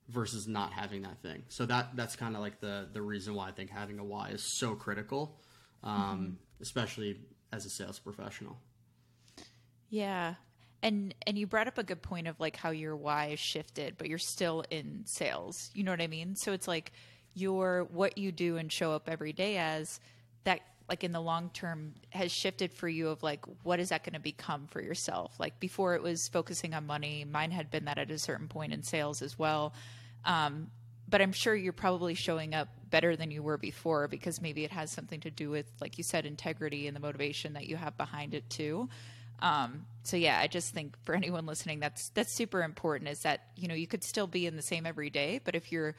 versus 0.08 0.48
not 0.48 0.72
having 0.72 1.02
that 1.02 1.20
thing. 1.22 1.42
So 1.48 1.66
that 1.66 1.94
that's 1.94 2.16
kind 2.16 2.34
of 2.34 2.40
like 2.40 2.60
the 2.60 2.88
the 2.92 3.02
reason 3.02 3.34
why 3.34 3.48
I 3.48 3.52
think 3.52 3.70
having 3.70 3.98
a 3.98 4.04
why 4.04 4.30
is 4.30 4.58
so 4.58 4.74
critical, 4.74 5.38
um, 5.82 6.38
especially 6.60 7.20
as 7.52 7.66
a 7.66 7.70
sales 7.70 7.98
professional. 7.98 8.58
Yeah. 9.90 10.34
And 10.82 11.14
and 11.26 11.36
you 11.36 11.46
brought 11.46 11.66
up 11.66 11.78
a 11.78 11.82
good 11.82 12.02
point 12.02 12.28
of 12.28 12.38
like 12.38 12.56
how 12.56 12.70
your 12.70 12.94
why 12.94 13.34
shifted, 13.34 13.96
but 13.98 14.08
you're 14.08 14.18
still 14.18 14.64
in 14.70 15.02
sales. 15.06 15.70
You 15.74 15.82
know 15.82 15.90
what 15.90 16.00
I 16.00 16.06
mean? 16.06 16.36
So 16.36 16.52
it's 16.52 16.68
like 16.68 16.92
your 17.34 17.88
what 17.90 18.18
you 18.18 18.32
do 18.32 18.56
and 18.56 18.70
show 18.70 18.92
up 18.92 19.08
every 19.08 19.32
day 19.32 19.58
as 19.58 20.00
that 20.44 20.60
like 20.88 21.04
in 21.04 21.12
the 21.12 21.20
long 21.20 21.50
term 21.50 21.94
has 22.10 22.32
shifted 22.32 22.72
for 22.72 22.88
you 22.88 23.08
of 23.08 23.22
like 23.22 23.44
what 23.62 23.80
is 23.80 23.88
that 23.90 24.04
going 24.04 24.14
to 24.14 24.20
become 24.20 24.66
for 24.68 24.80
yourself? 24.80 25.34
Like 25.38 25.58
before 25.60 25.94
it 25.94 26.02
was 26.02 26.28
focusing 26.28 26.74
on 26.74 26.86
money. 26.86 27.24
Mine 27.24 27.50
had 27.50 27.70
been 27.70 27.84
that 27.86 27.98
at 27.98 28.10
a 28.10 28.18
certain 28.18 28.48
point 28.48 28.72
in 28.72 28.82
sales 28.82 29.20
as 29.20 29.38
well. 29.38 29.74
Um, 30.24 30.70
but 31.08 31.22
I'm 31.22 31.32
sure 31.32 31.54
you're 31.54 31.72
probably 31.72 32.14
showing 32.14 32.54
up 32.54 32.68
better 32.90 33.16
than 33.16 33.30
you 33.30 33.42
were 33.42 33.56
before 33.56 34.08
because 34.08 34.42
maybe 34.42 34.64
it 34.64 34.70
has 34.70 34.90
something 34.90 35.20
to 35.20 35.30
do 35.30 35.50
with, 35.50 35.66
like 35.80 35.96
you 35.96 36.04
said, 36.04 36.26
integrity 36.26 36.86
and 36.86 36.94
the 36.94 37.00
motivation 37.00 37.54
that 37.54 37.66
you 37.66 37.76
have 37.76 37.96
behind 37.96 38.34
it 38.34 38.48
too. 38.50 38.88
Um, 39.40 39.86
so 40.02 40.16
yeah, 40.16 40.38
I 40.38 40.46
just 40.46 40.72
think 40.72 40.96
for 41.04 41.14
anyone 41.14 41.46
listening, 41.46 41.80
that's 41.80 42.08
that's 42.10 42.32
super 42.32 42.62
important. 42.62 43.10
Is 43.10 43.20
that 43.20 43.48
you 43.56 43.68
know 43.68 43.74
you 43.74 43.86
could 43.86 44.02
still 44.02 44.26
be 44.26 44.46
in 44.46 44.56
the 44.56 44.62
same 44.62 44.86
every 44.86 45.10
day, 45.10 45.40
but 45.44 45.54
if 45.54 45.70
your 45.70 45.94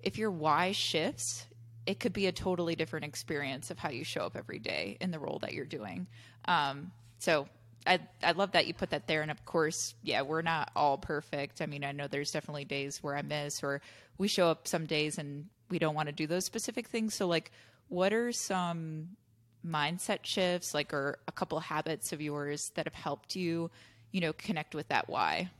if 0.00 0.18
your 0.18 0.30
why 0.30 0.72
shifts, 0.72 1.46
it 1.86 2.00
could 2.00 2.12
be 2.12 2.26
a 2.26 2.32
totally 2.32 2.74
different 2.74 3.04
experience 3.04 3.70
of 3.70 3.78
how 3.78 3.90
you 3.90 4.04
show 4.04 4.22
up 4.22 4.36
every 4.36 4.58
day 4.58 4.96
in 5.00 5.10
the 5.10 5.18
role 5.18 5.38
that 5.40 5.54
you're 5.54 5.64
doing. 5.64 6.06
Um, 6.46 6.90
so 7.18 7.48
I 7.86 8.00
I 8.22 8.32
love 8.32 8.52
that 8.52 8.66
you 8.66 8.74
put 8.74 8.90
that 8.90 9.06
there, 9.06 9.22
and 9.22 9.30
of 9.30 9.44
course, 9.44 9.94
yeah, 10.02 10.22
we're 10.22 10.42
not 10.42 10.70
all 10.76 10.98
perfect. 10.98 11.62
I 11.62 11.66
mean, 11.66 11.84
I 11.84 11.92
know 11.92 12.08
there's 12.08 12.32
definitely 12.32 12.64
days 12.64 13.02
where 13.02 13.16
I 13.16 13.22
miss, 13.22 13.62
or 13.62 13.80
we 14.18 14.28
show 14.28 14.48
up 14.48 14.66
some 14.66 14.86
days 14.86 15.18
and 15.18 15.46
we 15.70 15.78
don't 15.78 15.94
want 15.94 16.08
to 16.08 16.12
do 16.12 16.26
those 16.26 16.44
specific 16.44 16.88
things. 16.88 17.14
So 17.14 17.26
like, 17.26 17.50
what 17.88 18.12
are 18.12 18.32
some 18.32 19.16
mindset 19.66 20.20
shifts, 20.22 20.74
like, 20.74 20.92
or 20.92 21.18
a 21.28 21.32
couple 21.32 21.58
habits 21.60 22.12
of 22.12 22.20
yours 22.20 22.70
that 22.74 22.86
have 22.86 22.94
helped 22.94 23.36
you, 23.36 23.70
you 24.12 24.20
know, 24.20 24.32
connect 24.34 24.74
with 24.74 24.88
that 24.88 25.08
why? 25.08 25.50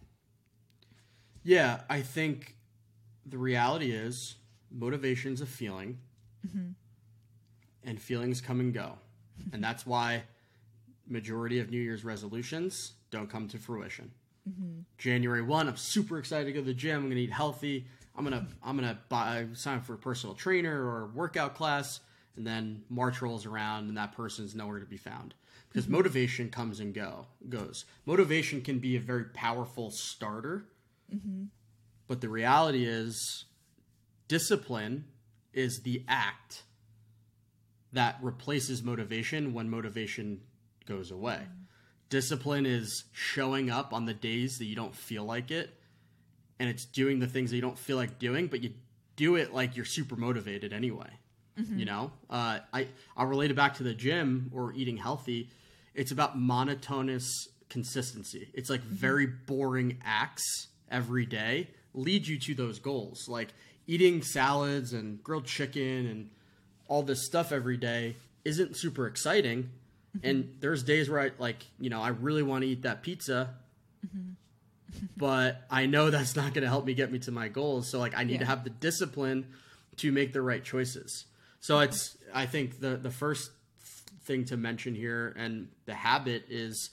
Yeah, 1.42 1.80
I 1.88 2.02
think 2.02 2.56
the 3.24 3.38
reality 3.38 3.92
is 3.92 4.36
motivation's 4.70 5.40
a 5.40 5.46
feeling, 5.46 5.98
mm-hmm. 6.46 6.70
and 7.84 8.00
feelings 8.00 8.40
come 8.40 8.60
and 8.60 8.72
go, 8.72 8.98
and 9.52 9.62
that's 9.62 9.86
why 9.86 10.22
majority 11.08 11.60
of 11.60 11.70
New 11.70 11.80
Year's 11.80 12.04
resolutions 12.04 12.92
don't 13.10 13.30
come 13.30 13.48
to 13.48 13.58
fruition. 13.58 14.10
Mm-hmm. 14.48 14.80
January 14.98 15.42
one, 15.42 15.68
I'm 15.68 15.76
super 15.76 16.18
excited 16.18 16.46
to 16.46 16.52
go 16.52 16.60
to 16.60 16.66
the 16.66 16.74
gym. 16.74 17.02
I'm 17.02 17.08
gonna 17.08 17.20
eat 17.20 17.32
healthy. 17.32 17.86
I'm 18.16 18.24
gonna 18.24 18.46
I'm 18.62 18.76
gonna 18.76 18.98
buy 19.08 19.46
sign 19.52 19.78
up 19.78 19.84
for 19.84 19.94
a 19.94 19.98
personal 19.98 20.34
trainer 20.34 20.82
or 20.82 21.10
workout 21.14 21.54
class, 21.54 22.00
and 22.36 22.46
then 22.46 22.82
March 22.88 23.22
rolls 23.22 23.46
around 23.46 23.88
and 23.88 23.96
that 23.96 24.12
person's 24.12 24.54
nowhere 24.54 24.78
to 24.78 24.86
be 24.86 24.96
found 24.96 25.34
because 25.68 25.88
motivation 25.88 26.48
comes 26.48 26.80
and 26.80 26.94
go 26.94 27.26
goes. 27.48 27.84
Motivation 28.04 28.62
can 28.62 28.78
be 28.78 28.96
a 28.96 29.00
very 29.00 29.24
powerful 29.24 29.90
starter, 29.90 30.64
mm-hmm. 31.14 31.44
but 32.06 32.20
the 32.20 32.28
reality 32.28 32.84
is, 32.84 33.44
discipline 34.28 35.04
is 35.52 35.82
the 35.82 36.04
act 36.08 36.62
that 37.92 38.18
replaces 38.20 38.82
motivation 38.82 39.54
when 39.54 39.70
motivation 39.70 40.40
goes 40.86 41.10
away. 41.10 41.40
Mm-hmm. 41.42 41.62
Discipline 42.08 42.66
is 42.66 43.04
showing 43.12 43.68
up 43.70 43.92
on 43.92 44.04
the 44.04 44.14
days 44.14 44.58
that 44.58 44.66
you 44.66 44.76
don't 44.76 44.94
feel 44.94 45.24
like 45.24 45.50
it, 45.50 45.70
and 46.58 46.68
it's 46.68 46.84
doing 46.84 47.18
the 47.18 47.26
things 47.26 47.50
that 47.50 47.56
you 47.56 47.62
don't 47.62 47.78
feel 47.78 47.96
like 47.96 48.18
doing, 48.18 48.46
but 48.46 48.62
you 48.62 48.72
do 49.16 49.34
it 49.36 49.52
like 49.52 49.76
you're 49.76 49.84
super 49.84 50.14
motivated 50.14 50.72
anyway. 50.72 51.10
You 51.56 51.64
mm-hmm. 51.64 51.84
know, 51.84 52.12
uh, 52.28 52.58
I 52.72 52.88
I'll 53.16 53.26
relate 53.26 53.50
it 53.50 53.54
back 53.54 53.74
to 53.76 53.82
the 53.82 53.94
gym 53.94 54.50
or 54.54 54.72
eating 54.74 54.98
healthy. 54.98 55.48
It's 55.94 56.12
about 56.12 56.38
monotonous 56.38 57.48
consistency. 57.70 58.50
It's 58.52 58.68
like 58.68 58.82
mm-hmm. 58.82 58.94
very 58.94 59.26
boring 59.26 59.98
acts 60.04 60.68
every 60.90 61.24
day 61.24 61.68
lead 61.96 62.26
you 62.26 62.38
to 62.38 62.54
those 62.54 62.78
goals. 62.78 63.28
Like 63.28 63.48
eating 63.86 64.22
salads 64.22 64.92
and 64.92 65.22
grilled 65.24 65.46
chicken 65.46 66.06
and 66.06 66.30
all 66.86 67.02
this 67.02 67.26
stuff 67.26 67.50
every 67.50 67.76
day 67.76 68.16
isn't 68.44 68.76
super 68.76 69.06
exciting. 69.06 69.70
Mm-hmm. 70.16 70.28
And 70.28 70.56
there's 70.60 70.84
days 70.84 71.10
where 71.10 71.20
I 71.20 71.30
like, 71.38 71.64
you 71.80 71.90
know, 71.90 72.00
I 72.00 72.08
really 72.08 72.42
want 72.42 72.62
to 72.62 72.68
eat 72.68 72.82
that 72.82 73.02
pizza. 73.02 73.54
but 75.16 75.62
I 75.70 75.86
know 75.86 76.10
that's 76.10 76.36
not 76.36 76.54
going 76.54 76.62
to 76.62 76.68
help 76.68 76.84
me 76.84 76.94
get 76.94 77.10
me 77.10 77.18
to 77.20 77.32
my 77.32 77.48
goals. 77.48 77.90
So 77.90 77.98
like 77.98 78.16
I 78.16 78.22
need 78.22 78.34
Yeah. 78.34 78.40
to 78.40 78.46
have 78.46 78.64
the 78.64 78.70
discipline 78.70 79.46
to 79.96 80.12
make 80.12 80.32
the 80.32 80.42
right 80.42 80.62
choices. 80.62 81.24
So 81.60 81.80
it's 81.80 82.16
I 82.34 82.46
think 82.46 82.80
the 82.80 82.96
the 82.96 83.10
first 83.10 83.50
thing 84.24 84.44
to 84.46 84.56
mention 84.56 84.94
here 84.94 85.34
and 85.36 85.68
the 85.86 85.94
habit 85.94 86.46
is 86.48 86.90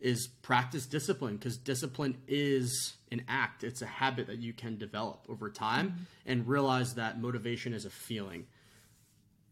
is 0.00 0.26
practice 0.42 0.86
discipline 0.86 1.36
because 1.36 1.56
discipline 1.56 2.18
is 2.28 2.94
an 3.10 3.22
act. 3.26 3.64
It's 3.64 3.80
a 3.80 3.86
habit 3.86 4.26
that 4.26 4.38
you 4.38 4.52
can 4.52 4.76
develop 4.76 5.26
over 5.28 5.50
time 5.50 5.90
mm-hmm. 5.90 6.02
and 6.26 6.46
realize 6.46 6.94
that 6.94 7.20
motivation 7.20 7.72
is 7.72 7.86
a 7.86 7.90
feeling. 7.90 8.46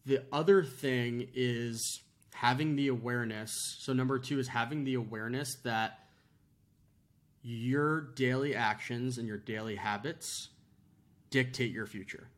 The 0.04 0.24
other 0.32 0.62
thing 0.64 1.28
is 1.34 2.02
having 2.34 2.76
the 2.76 2.88
awareness. 2.88 3.50
So 3.78 3.92
number 3.92 4.18
2 4.18 4.38
is 4.40 4.48
having 4.48 4.84
the 4.84 4.94
awareness 4.94 5.56
that 5.64 6.00
your 7.42 8.00
daily 8.14 8.54
actions 8.54 9.18
and 9.18 9.26
your 9.26 9.38
daily 9.38 9.76
habits 9.76 10.48
dictate 11.30 11.72
your 11.72 11.86
future. 11.86 12.28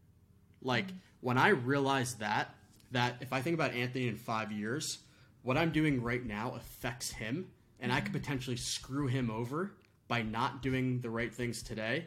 Like 0.62 0.87
mm-hmm. 0.87 0.96
When 1.24 1.38
I 1.38 1.48
realized 1.48 2.20
that, 2.20 2.54
that 2.90 3.16
if 3.22 3.32
I 3.32 3.40
think 3.40 3.54
about 3.54 3.72
Anthony 3.72 4.08
in 4.08 4.16
five 4.16 4.52
years, 4.52 4.98
what 5.40 5.56
I'm 5.56 5.72
doing 5.72 6.02
right 6.02 6.22
now 6.22 6.52
affects 6.54 7.12
him, 7.12 7.48
and 7.80 7.90
I 7.90 8.00
could 8.02 8.12
mm-hmm. 8.12 8.20
potentially 8.20 8.56
screw 8.56 9.06
him 9.06 9.30
over 9.30 9.72
by 10.06 10.20
not 10.20 10.60
doing 10.60 11.00
the 11.00 11.08
right 11.08 11.32
things 11.32 11.62
today. 11.62 12.04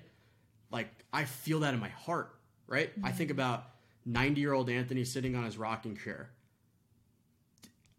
Like 0.69 0.89
I 1.11 1.25
feel 1.25 1.61
that 1.61 1.73
in 1.73 1.79
my 1.79 1.89
heart, 1.89 2.35
right? 2.67 2.91
I 2.97 3.07
mm-hmm. 3.07 3.17
think 3.17 3.31
about 3.31 3.71
90 4.05 4.39
year 4.39 4.53
old 4.53 4.69
Anthony 4.69 5.03
sitting 5.03 5.35
on 5.35 5.45
his 5.45 5.57
rocking 5.57 5.97
chair. 5.97 6.29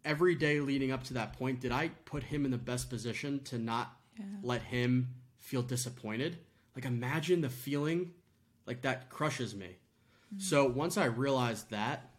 Every 0.05 0.37
day 0.37 0.61
leading 0.61 0.93
up 0.93 1.03
to 1.05 1.15
that 1.15 1.33
point, 1.33 1.59
did 1.59 1.73
I 1.73 1.89
put 2.05 2.23
him 2.23 2.45
in 2.45 2.53
the 2.53 2.59
best 2.59 2.91
position 2.91 3.43
to 3.47 3.59
not 3.59 3.97
let 4.41 4.63
him 4.63 5.17
feel 5.37 5.63
disappointed? 5.63 6.39
Like 6.77 6.85
imagine 6.85 7.41
the 7.41 7.51
feeling 7.51 8.13
like 8.67 8.83
that 8.83 9.11
crushes 9.11 9.57
me. 9.57 9.79
So 10.37 10.67
once 10.67 10.97
I 10.97 11.07
realized 11.07 11.71
that, 11.71 12.11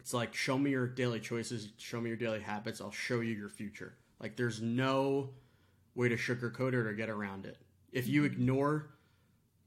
it's 0.00 0.12
like 0.12 0.34
show 0.34 0.58
me 0.58 0.70
your 0.70 0.86
daily 0.86 1.20
choices, 1.20 1.68
show 1.78 2.00
me 2.00 2.08
your 2.08 2.16
daily 2.16 2.40
habits, 2.40 2.80
I'll 2.80 2.90
show 2.90 3.20
you 3.20 3.34
your 3.34 3.48
future. 3.48 3.94
Like 4.20 4.36
there's 4.36 4.60
no 4.60 5.30
way 5.94 6.08
to 6.08 6.16
sugarcoat 6.16 6.68
it 6.68 6.74
or 6.74 6.92
get 6.92 7.08
around 7.08 7.46
it. 7.46 7.58
If 7.92 8.08
you 8.08 8.22
mm-hmm. 8.22 8.32
ignore 8.32 8.90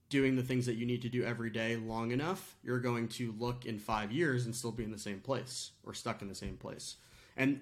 doing 0.10 0.36
the 0.36 0.44
things 0.44 0.66
that 0.66 0.76
you 0.76 0.86
need 0.86 1.02
to 1.04 1.10
do 1.10 1.24
every 1.24 1.50
day 1.50 1.76
long 1.76 2.12
enough, 2.12 2.56
you're 2.64 2.80
going 2.80 3.08
to 3.10 3.34
look 3.38 3.66
in 3.66 3.80
5 3.80 4.12
years 4.12 4.46
and 4.46 4.56
still 4.56 4.72
be 4.72 4.84
in 4.84 4.92
the 4.92 4.98
same 4.98 5.20
place 5.20 5.72
or 5.84 5.94
stuck 5.94 6.22
in 6.22 6.28
the 6.28 6.36
same 6.36 6.58
place. 6.58 6.96
And 7.38 7.62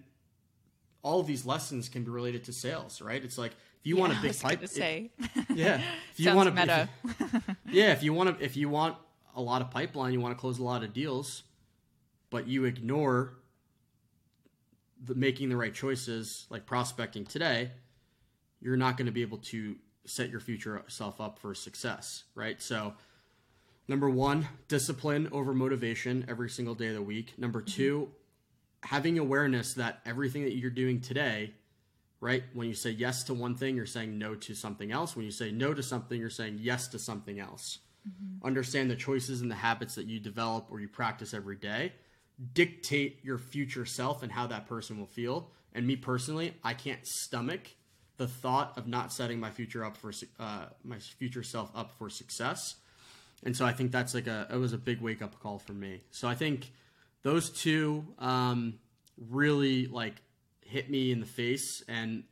all 1.03 1.19
of 1.19 1.27
these 1.27 1.45
lessons 1.45 1.89
can 1.89 2.03
be 2.03 2.09
related 2.09 2.43
to 2.45 2.53
sales, 2.53 3.01
right? 3.01 3.23
It's 3.23 3.37
like 3.37 3.51
if 3.51 3.85
you 3.85 3.97
want 3.97 4.13
a 4.13 4.21
big 4.21 4.39
pipe, 4.39 4.67
say. 4.67 5.11
yeah. 5.53 5.81
If 6.11 6.19
you 6.19 6.25
Sounds 6.25 6.35
want 6.35 6.49
a 6.49 6.51
meta. 6.51 6.89
yeah, 7.71 7.91
if 7.91 8.03
you 8.03 8.13
want 8.13 8.37
to, 8.37 8.43
if 8.43 8.57
you 8.57 8.69
want 8.69 8.97
a 9.37 9.41
lot 9.41 9.61
of 9.61 9.71
pipeline, 9.71 10.11
you 10.11 10.19
want 10.19 10.35
to 10.35 10.39
close 10.39 10.59
a 10.59 10.63
lot 10.63 10.83
of 10.83 10.93
deals, 10.93 11.43
but 12.29 12.47
you 12.47 12.65
ignore 12.65 13.37
the 15.01 15.15
making 15.15 15.47
the 15.49 15.55
right 15.55 15.73
choices, 15.73 16.45
like 16.49 16.65
prospecting 16.65 17.23
today, 17.23 17.71
you're 18.59 18.75
not 18.75 18.97
going 18.97 19.05
to 19.05 19.11
be 19.11 19.21
able 19.21 19.37
to 19.37 19.75
set 20.05 20.29
your 20.29 20.39
future 20.41 20.83
self 20.87 21.21
up 21.21 21.39
for 21.39 21.53
success, 21.53 22.23
right? 22.35 22.61
So, 22.61 22.95
number 23.87 24.09
one, 24.09 24.47
discipline 24.67 25.29
over 25.31 25.53
motivation 25.53 26.25
every 26.27 26.49
single 26.49 26.75
day 26.75 26.87
of 26.87 26.95
the 26.95 27.01
week. 27.01 27.33
Number 27.37 27.61
mm-hmm. 27.61 27.81
2 27.81 28.09
having 28.83 29.17
awareness 29.17 29.73
that 29.73 29.99
everything 30.05 30.43
that 30.43 30.55
you're 30.55 30.69
doing 30.69 31.01
today 31.01 31.51
right? 32.19 32.43
When 32.53 32.67
you 32.67 32.73
say 32.73 32.91
yes 32.91 33.23
to 33.25 33.33
one 33.33 33.55
thing, 33.55 33.75
you're 33.75 33.85
saying 33.85 34.17
no 34.17 34.35
to 34.35 34.55
something 34.55 34.91
else. 34.91 35.15
When 35.15 35.25
you 35.25 35.31
say 35.31 35.51
no 35.51 35.73
to 35.73 35.83
something, 35.83 36.19
you're 36.19 36.29
saying 36.29 36.59
yes 36.61 36.87
to 36.89 36.99
something 36.99 37.39
else. 37.39 37.79
Understand 38.43 38.89
the 38.89 38.95
choices 38.95 39.41
and 39.41 39.49
the 39.49 39.55
habits 39.55 39.95
that 39.95 40.05
you 40.05 40.19
develop 40.19 40.67
or 40.69 40.79
you 40.79 40.87
practice 40.87 41.33
every 41.33 41.55
day 41.55 41.93
dictate 42.53 43.19
your 43.23 43.37
future 43.37 43.85
self 43.85 44.23
and 44.23 44.31
how 44.31 44.47
that 44.47 44.67
person 44.67 44.97
will 44.97 45.07
feel. 45.07 45.49
And 45.73 45.85
me 45.85 45.95
personally, 45.95 46.53
I 46.63 46.73
can't 46.73 47.05
stomach 47.05 47.67
the 48.17 48.27
thought 48.27 48.77
of 48.77 48.87
not 48.87 49.11
setting 49.11 49.39
my 49.39 49.51
future 49.51 49.83
up 49.83 49.97
for 49.97 50.11
uh, 50.39 50.65
my 50.83 50.97
future 50.99 51.43
self 51.43 51.69
up 51.75 51.91
for 51.97 52.09
success. 52.09 52.75
And 53.43 53.55
so 53.55 53.65
I 53.65 53.73
think 53.73 53.91
that's 53.91 54.13
like 54.13 54.27
a 54.27 54.47
it 54.51 54.57
was 54.57 54.73
a 54.73 54.77
big 54.77 55.01
wake 55.01 55.21
up 55.21 55.39
call 55.39 55.59
for 55.59 55.73
me. 55.73 56.01
So 56.09 56.27
I 56.27 56.33
think 56.33 56.71
those 57.21 57.51
two 57.51 58.05
um, 58.17 58.79
really 59.29 59.85
like 59.87 60.15
hit 60.61 60.89
me 60.89 61.11
in 61.11 61.19
the 61.19 61.27
face 61.27 61.83
and 61.87 62.23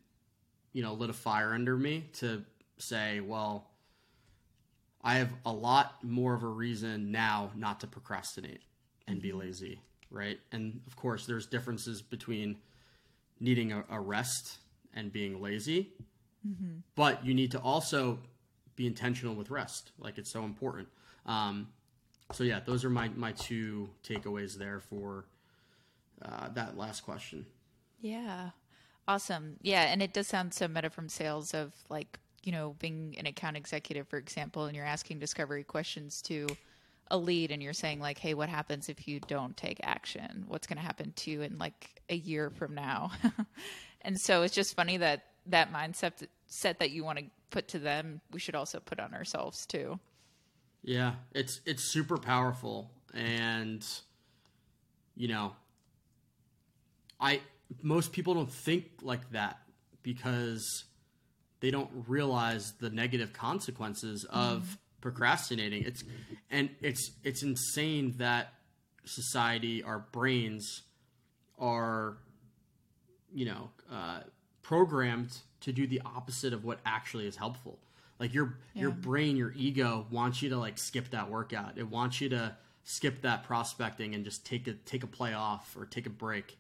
you 0.74 0.82
know 0.82 0.94
lit 0.94 1.12
a 1.12 1.14
fire 1.14 1.54
under 1.54 1.78
me 1.78 2.10
to 2.14 2.44
say, 2.78 3.20
well, 3.20 3.70
I 5.06 5.16
have 5.16 5.32
a 5.46 5.54
lot 5.54 6.04
more 6.04 6.34
of 6.34 6.44
a 6.44 6.48
reason 6.48 7.12
now 7.12 7.52
not 7.56 7.80
to 7.82 7.88
procrastinate 7.88 8.62
and 9.08 9.22
be 9.22 9.32
lazy, 9.32 9.80
right? 10.10 10.40
And 10.52 10.82
of 10.88 10.96
course, 10.96 11.28
there's 11.28 11.46
differences 11.46 12.02
between 12.02 12.58
needing 13.40 13.72
a, 13.72 13.86
a 13.90 14.00
rest 14.00 14.58
and 14.96 15.14
being 15.14 15.42
lazy, 15.42 15.94
but 16.96 17.26
you 17.26 17.34
need 17.34 17.52
to 17.52 17.60
also 17.60 18.20
be 18.76 18.88
intentional 18.88 19.36
with 19.36 19.52
rest. 19.52 19.92
Like 20.00 20.18
it's 20.18 20.32
so 20.32 20.44
important. 20.44 20.88
Um, 21.26 21.68
so 22.32 22.44
yeah, 22.44 22.60
those 22.66 22.84
are 22.84 22.90
my 22.90 23.10
my 23.10 23.32
two 23.34 23.90
takeaways 24.04 24.58
there 24.58 24.80
for 24.80 25.26
uh, 26.22 26.50
that 26.56 26.78
last 26.78 27.02
question. 27.02 27.46
Yeah. 28.02 28.50
Awesome. 29.08 29.58
Yeah. 29.62 29.84
And 29.84 30.02
it 30.02 30.14
does 30.14 30.28
sound 30.28 30.54
so 30.54 30.68
meta 30.68 30.90
from 30.90 31.10
sales 31.10 31.54
of 31.54 31.74
like, 31.90 32.20
you 32.46 32.52
know, 32.52 32.76
being 32.80 33.16
an 33.18 33.26
account 33.26 33.58
executive, 33.58 34.08
for 34.08 34.18
example, 34.18 34.66
and 34.66 34.76
you're 34.76 34.86
asking 34.86 35.20
discovery 35.20 35.64
questions 35.64 36.22
to 36.22 36.48
a 37.10 37.18
lead 37.18 37.52
and 37.52 37.62
you're 37.62 37.74
saying 37.74 38.00
like, 38.00 38.20
hey, 38.20 38.36
what 38.36 38.50
happens 38.50 38.88
if 38.88 39.08
you 39.08 39.20
don't 39.20 39.58
take 39.58 39.80
action? 39.84 40.46
What's 40.48 40.68
going 40.68 40.78
to 40.78 40.84
happen 40.84 41.12
to 41.18 41.32
you 41.32 41.42
in 41.42 41.58
like 41.58 42.02
a 42.10 42.16
year 42.16 42.52
from 42.52 42.76
now? 42.76 43.12
and 44.02 44.20
so 44.20 44.44
it's 44.44 44.54
just 44.54 44.76
funny 44.76 44.98
that 44.98 45.26
that 45.48 45.74
mindset 45.74 46.28
set 46.46 46.80
that 46.80 46.92
you 46.92 47.04
want 47.04 47.18
to 47.18 47.26
put 47.50 47.68
to 47.70 47.80
them, 47.80 48.22
we 48.32 48.40
should 48.40 48.56
also 48.56 48.80
put 48.80 49.00
on 49.00 49.14
ourselves 49.14 49.66
too. 49.66 50.00
Yeah, 50.84 51.14
it's 51.34 51.62
it's 51.66 51.92
super 51.92 52.18
powerful, 52.18 52.92
and 53.12 53.84
you 55.16 55.28
know, 55.28 55.54
I 57.20 57.42
most 57.82 58.12
people 58.12 58.36
don't 58.36 58.52
think 58.52 58.86
like 59.02 59.32
that 59.32 59.58
because 60.04 60.84
they 61.66 61.72
don't 61.72 61.90
realize 62.08 62.74
the 62.74 62.92
negative 62.92 63.34
consequences 63.34 64.24
of 64.26 64.78
procrastinating. 65.02 65.82
It's 65.84 66.04
and 66.52 66.70
it's 66.80 67.10
it's 67.24 67.42
insane 67.42 68.14
that 68.20 68.54
society, 69.04 69.82
our 69.82 70.06
brains, 70.12 70.84
are 71.58 72.18
you 73.34 73.46
know 73.46 73.72
uh, 73.92 74.20
programmed 74.62 75.36
to 75.62 75.72
do 75.72 75.88
the 75.88 76.04
opposite 76.06 76.54
of 76.54 76.64
what 76.64 76.82
actually 76.86 77.26
is 77.26 77.36
helpful. 77.36 77.80
Like 78.20 78.36
your 78.36 78.60
your 78.76 78.92
brain, 78.92 79.36
your 79.36 79.52
ego 79.56 80.06
wants 80.12 80.44
you 80.44 80.50
to 80.50 80.58
like 80.58 80.78
skip 80.78 81.10
that 81.10 81.32
workout. 81.32 81.80
It 81.80 81.90
wants 81.90 82.22
you 82.22 82.30
to 82.30 82.56
skip 82.84 83.24
that 83.24 83.42
prospecting 83.42 84.14
and 84.14 84.24
just 84.24 84.46
take 84.46 84.68
a 84.68 84.74
take 84.74 85.04
a 85.04 85.08
play 85.08 85.34
off 85.34 85.76
or 85.76 85.88
take 85.88 86.06
a 86.06 86.12
break. 86.12 86.60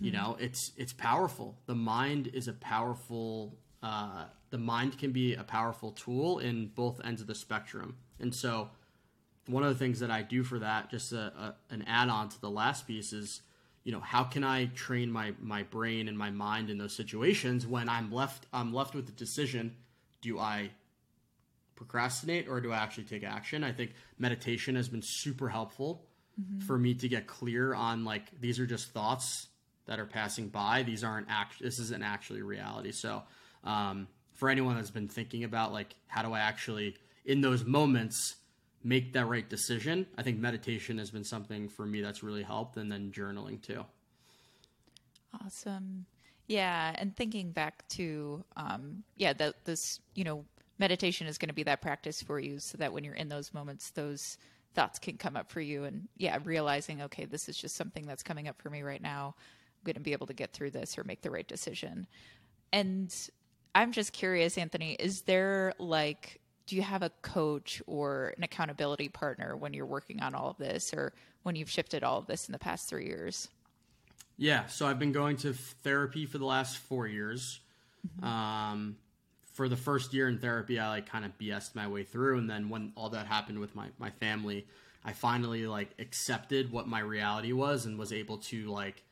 You 0.00 0.10
know, 0.10 0.36
it's 0.40 0.72
it's 0.76 0.92
powerful. 0.92 1.56
The 1.66 1.76
mind 1.76 2.28
is 2.34 2.48
a 2.48 2.52
powerful. 2.52 3.56
Uh, 3.86 4.24
the 4.50 4.58
mind 4.58 4.98
can 4.98 5.12
be 5.12 5.34
a 5.34 5.44
powerful 5.44 5.92
tool 5.92 6.40
in 6.40 6.66
both 6.74 7.00
ends 7.04 7.20
of 7.20 7.28
the 7.28 7.34
spectrum. 7.36 7.96
And 8.18 8.34
so, 8.34 8.70
one 9.46 9.62
of 9.62 9.68
the 9.68 9.78
things 9.78 10.00
that 10.00 10.10
I 10.10 10.22
do 10.22 10.42
for 10.42 10.58
that, 10.58 10.90
just 10.90 11.12
a, 11.12 11.32
a, 11.38 11.54
an 11.70 11.84
add 11.86 12.08
on 12.08 12.28
to 12.30 12.40
the 12.40 12.50
last 12.50 12.88
piece, 12.88 13.12
is 13.12 13.42
you 13.84 13.92
know 13.92 14.00
how 14.00 14.24
can 14.24 14.42
I 14.42 14.66
train 14.66 15.08
my 15.12 15.34
my 15.40 15.62
brain 15.62 16.08
and 16.08 16.18
my 16.18 16.30
mind 16.30 16.68
in 16.68 16.78
those 16.78 16.96
situations 16.96 17.64
when 17.64 17.88
I'm 17.88 18.10
left 18.10 18.46
I'm 18.52 18.74
left 18.74 18.96
with 18.96 19.06
the 19.06 19.12
decision: 19.12 19.76
do 20.20 20.40
I 20.40 20.70
procrastinate 21.76 22.48
or 22.48 22.60
do 22.60 22.72
I 22.72 22.78
actually 22.78 23.04
take 23.04 23.22
action? 23.22 23.62
I 23.62 23.70
think 23.70 23.92
meditation 24.18 24.74
has 24.74 24.88
been 24.88 25.02
super 25.02 25.48
helpful 25.48 26.02
for 26.66 26.76
me 26.76 26.92
to 26.94 27.08
get 27.08 27.28
clear 27.28 27.72
on 27.72 28.04
like 28.04 28.40
these 28.40 28.58
are 28.58 28.66
just 28.66 28.90
thoughts 28.90 29.46
that 29.86 30.00
are 30.00 30.06
passing 30.06 30.48
by. 30.48 30.82
These 30.82 31.04
aren't 31.04 31.28
act. 31.30 31.60
This 31.60 31.78
isn't 31.78 32.02
actually 32.02 32.42
reality. 32.42 32.90
So 32.90 33.22
um, 33.64 34.08
for 34.32 34.48
anyone 34.48 34.76
that's 34.76 34.90
been 34.90 35.08
thinking 35.08 35.44
about 35.44 35.72
like 35.72 35.94
how 36.06 36.22
do 36.22 36.32
I 36.32 36.40
actually 36.40 36.96
in 37.24 37.40
those 37.40 37.64
moments 37.64 38.36
make 38.84 39.12
that 39.14 39.26
right 39.26 39.48
decision, 39.48 40.06
I 40.16 40.22
think 40.22 40.38
meditation 40.38 40.98
has 40.98 41.10
been 41.10 41.24
something 41.24 41.68
for 41.68 41.84
me 41.84 42.00
that's 42.00 42.22
really 42.22 42.44
helped, 42.44 42.76
and 42.76 42.90
then 42.90 43.10
journaling 43.10 43.60
too. 43.60 43.84
Awesome. 45.44 46.06
Yeah, 46.46 46.94
and 46.96 47.16
thinking 47.16 47.50
back 47.50 47.86
to 47.90 48.44
um 48.56 49.02
yeah, 49.16 49.32
that 49.34 49.64
this, 49.64 50.00
you 50.14 50.24
know, 50.24 50.44
meditation 50.78 51.26
is 51.26 51.38
going 51.38 51.48
to 51.48 51.54
be 51.54 51.64
that 51.64 51.82
practice 51.82 52.22
for 52.22 52.38
you 52.38 52.58
so 52.58 52.78
that 52.78 52.92
when 52.92 53.02
you're 53.02 53.14
in 53.14 53.28
those 53.28 53.52
moments 53.54 53.90
those 53.90 54.38
thoughts 54.74 54.98
can 54.98 55.16
come 55.16 55.36
up 55.36 55.50
for 55.50 55.60
you 55.60 55.84
and 55.84 56.06
yeah, 56.16 56.38
realizing 56.44 57.02
okay, 57.02 57.24
this 57.24 57.48
is 57.48 57.56
just 57.56 57.74
something 57.76 58.06
that's 58.06 58.22
coming 58.22 58.46
up 58.46 58.60
for 58.60 58.70
me 58.70 58.82
right 58.82 59.02
now. 59.02 59.34
I'm 59.38 59.84
going 59.84 59.94
to 59.94 60.00
be 60.00 60.12
able 60.12 60.26
to 60.28 60.34
get 60.34 60.52
through 60.52 60.70
this 60.70 60.96
or 60.96 61.04
make 61.04 61.22
the 61.22 61.30
right 61.30 61.48
decision. 61.48 62.06
And 62.72 63.12
I'm 63.76 63.92
just 63.92 64.14
curious, 64.14 64.56
Anthony, 64.56 64.96
is 64.98 65.20
there 65.22 65.74
like, 65.78 66.40
do 66.66 66.76
you 66.76 66.82
have 66.82 67.02
a 67.02 67.10
coach 67.20 67.82
or 67.86 68.32
an 68.38 68.42
accountability 68.42 69.10
partner 69.10 69.54
when 69.54 69.74
you're 69.74 69.84
working 69.84 70.22
on 70.22 70.34
all 70.34 70.48
of 70.48 70.56
this 70.56 70.94
or 70.94 71.12
when 71.42 71.56
you've 71.56 71.68
shifted 71.68 72.02
all 72.02 72.18
of 72.18 72.26
this 72.26 72.48
in 72.48 72.52
the 72.52 72.58
past 72.58 72.88
three 72.88 73.04
years? 73.04 73.50
Yeah, 74.38 74.64
so 74.64 74.86
I've 74.86 74.98
been 74.98 75.12
going 75.12 75.36
to 75.38 75.52
therapy 75.52 76.24
for 76.24 76.38
the 76.38 76.46
last 76.46 76.78
four 76.78 77.06
years. 77.06 77.60
Mm-hmm. 78.08 78.26
Um, 78.26 78.96
for 79.52 79.68
the 79.68 79.76
first 79.76 80.14
year 80.14 80.26
in 80.26 80.38
therapy, 80.38 80.80
I 80.80 80.88
like 80.88 81.06
kind 81.06 81.26
of 81.26 81.36
BS'd 81.36 81.76
my 81.76 81.86
way 81.86 82.02
through, 82.02 82.38
and 82.38 82.48
then 82.48 82.70
when 82.70 82.92
all 82.96 83.10
that 83.10 83.26
happened 83.26 83.58
with 83.58 83.74
my 83.74 83.88
my 83.98 84.10
family, 84.10 84.66
I 85.04 85.12
finally 85.12 85.66
like 85.66 85.90
accepted 85.98 86.72
what 86.72 86.88
my 86.88 87.00
reality 87.00 87.52
was 87.52 87.84
and 87.84 87.98
was 87.98 88.12
able 88.12 88.38
to 88.38 88.70
like 88.70 89.02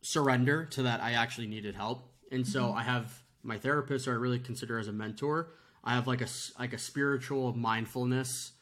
surrender 0.00 0.64
to 0.66 0.82
that 0.84 1.00
I 1.00 1.12
actually 1.12 1.46
needed 1.48 1.74
help. 1.74 2.08
And 2.30 2.46
so 2.46 2.64
mm-hmm. 2.64 2.78
I 2.78 2.82
have 2.82 3.22
my 3.42 3.58
therapist, 3.58 4.06
who 4.06 4.12
I 4.12 4.14
really 4.14 4.38
consider 4.38 4.78
as 4.78 4.88
a 4.88 4.92
mentor. 4.92 5.50
I 5.84 5.94
have 5.94 6.06
like 6.06 6.20
a 6.20 6.28
like 6.58 6.72
a 6.72 6.78
spiritual 6.78 7.54
mindfulness 7.54 8.52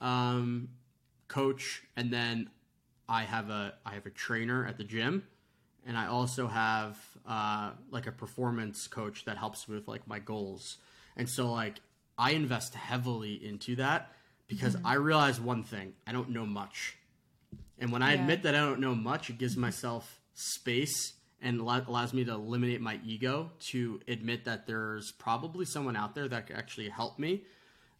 um, 0.00 0.68
coach, 1.28 1.82
and 1.96 2.12
then 2.12 2.50
I 3.08 3.22
have 3.22 3.50
a 3.50 3.74
I 3.86 3.94
have 3.94 4.06
a 4.06 4.10
trainer 4.10 4.66
at 4.66 4.76
the 4.76 4.84
gym, 4.84 5.24
and 5.86 5.96
I 5.96 6.06
also 6.06 6.46
have 6.46 6.98
uh, 7.26 7.72
like 7.90 8.06
a 8.06 8.12
performance 8.12 8.86
coach 8.86 9.24
that 9.24 9.38
helps 9.38 9.68
with 9.68 9.88
like 9.88 10.06
my 10.06 10.18
goals. 10.18 10.78
And 11.16 11.28
so 11.28 11.50
like 11.50 11.76
I 12.18 12.32
invest 12.32 12.74
heavily 12.74 13.34
into 13.34 13.76
that 13.76 14.12
because 14.46 14.76
mm-hmm. 14.76 14.86
I 14.86 14.94
realize 14.94 15.40
one 15.40 15.62
thing: 15.62 15.94
I 16.06 16.12
don't 16.12 16.30
know 16.30 16.46
much, 16.46 16.96
and 17.78 17.92
when 17.92 18.02
I 18.02 18.14
yeah. 18.14 18.20
admit 18.20 18.42
that 18.42 18.54
I 18.54 18.58
don't 18.58 18.80
know 18.80 18.94
much, 18.94 19.30
it 19.30 19.38
gives 19.38 19.56
myself 19.56 20.20
space 20.34 21.14
and 21.44 21.60
allows 21.60 22.14
me 22.14 22.24
to 22.24 22.32
eliminate 22.32 22.80
my 22.80 22.98
ego 23.04 23.50
to 23.60 24.00
admit 24.08 24.46
that 24.46 24.66
there's 24.66 25.12
probably 25.12 25.66
someone 25.66 25.94
out 25.94 26.14
there 26.14 26.26
that 26.26 26.46
could 26.46 26.56
actually 26.56 26.88
help 26.88 27.18
me 27.18 27.42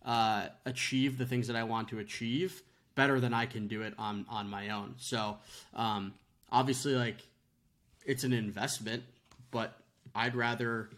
uh, 0.04 0.46
achieve 0.64 1.18
the 1.18 1.26
things 1.26 1.46
that 1.46 1.56
I 1.56 1.64
want 1.64 1.88
to 1.88 1.98
achieve 1.98 2.62
better 2.94 3.20
than 3.20 3.34
I 3.34 3.46
can 3.46 3.68
do 3.68 3.82
it 3.82 3.94
on 3.98 4.24
on 4.28 4.48
my 4.48 4.70
own. 4.70 4.94
So 4.96 5.36
um, 5.74 6.14
obviously, 6.50 6.94
like 6.94 7.18
it's 8.06 8.24
an 8.24 8.32
investment, 8.32 9.02
but 9.50 9.78
I'd 10.14 10.34
rather 10.34 10.88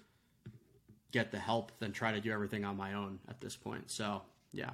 get 1.11 1.33
the 1.33 1.39
help 1.39 1.73
than 1.79 1.93
try 1.93 2.13
to 2.13 2.21
do 2.21 2.33
everything 2.33 2.65
on 2.65 2.77
my 2.77 2.95
own 2.95 3.19
at 3.29 3.41
this 3.41 3.57
point. 3.57 3.91
So 3.91 4.23
yeah, 4.53 4.71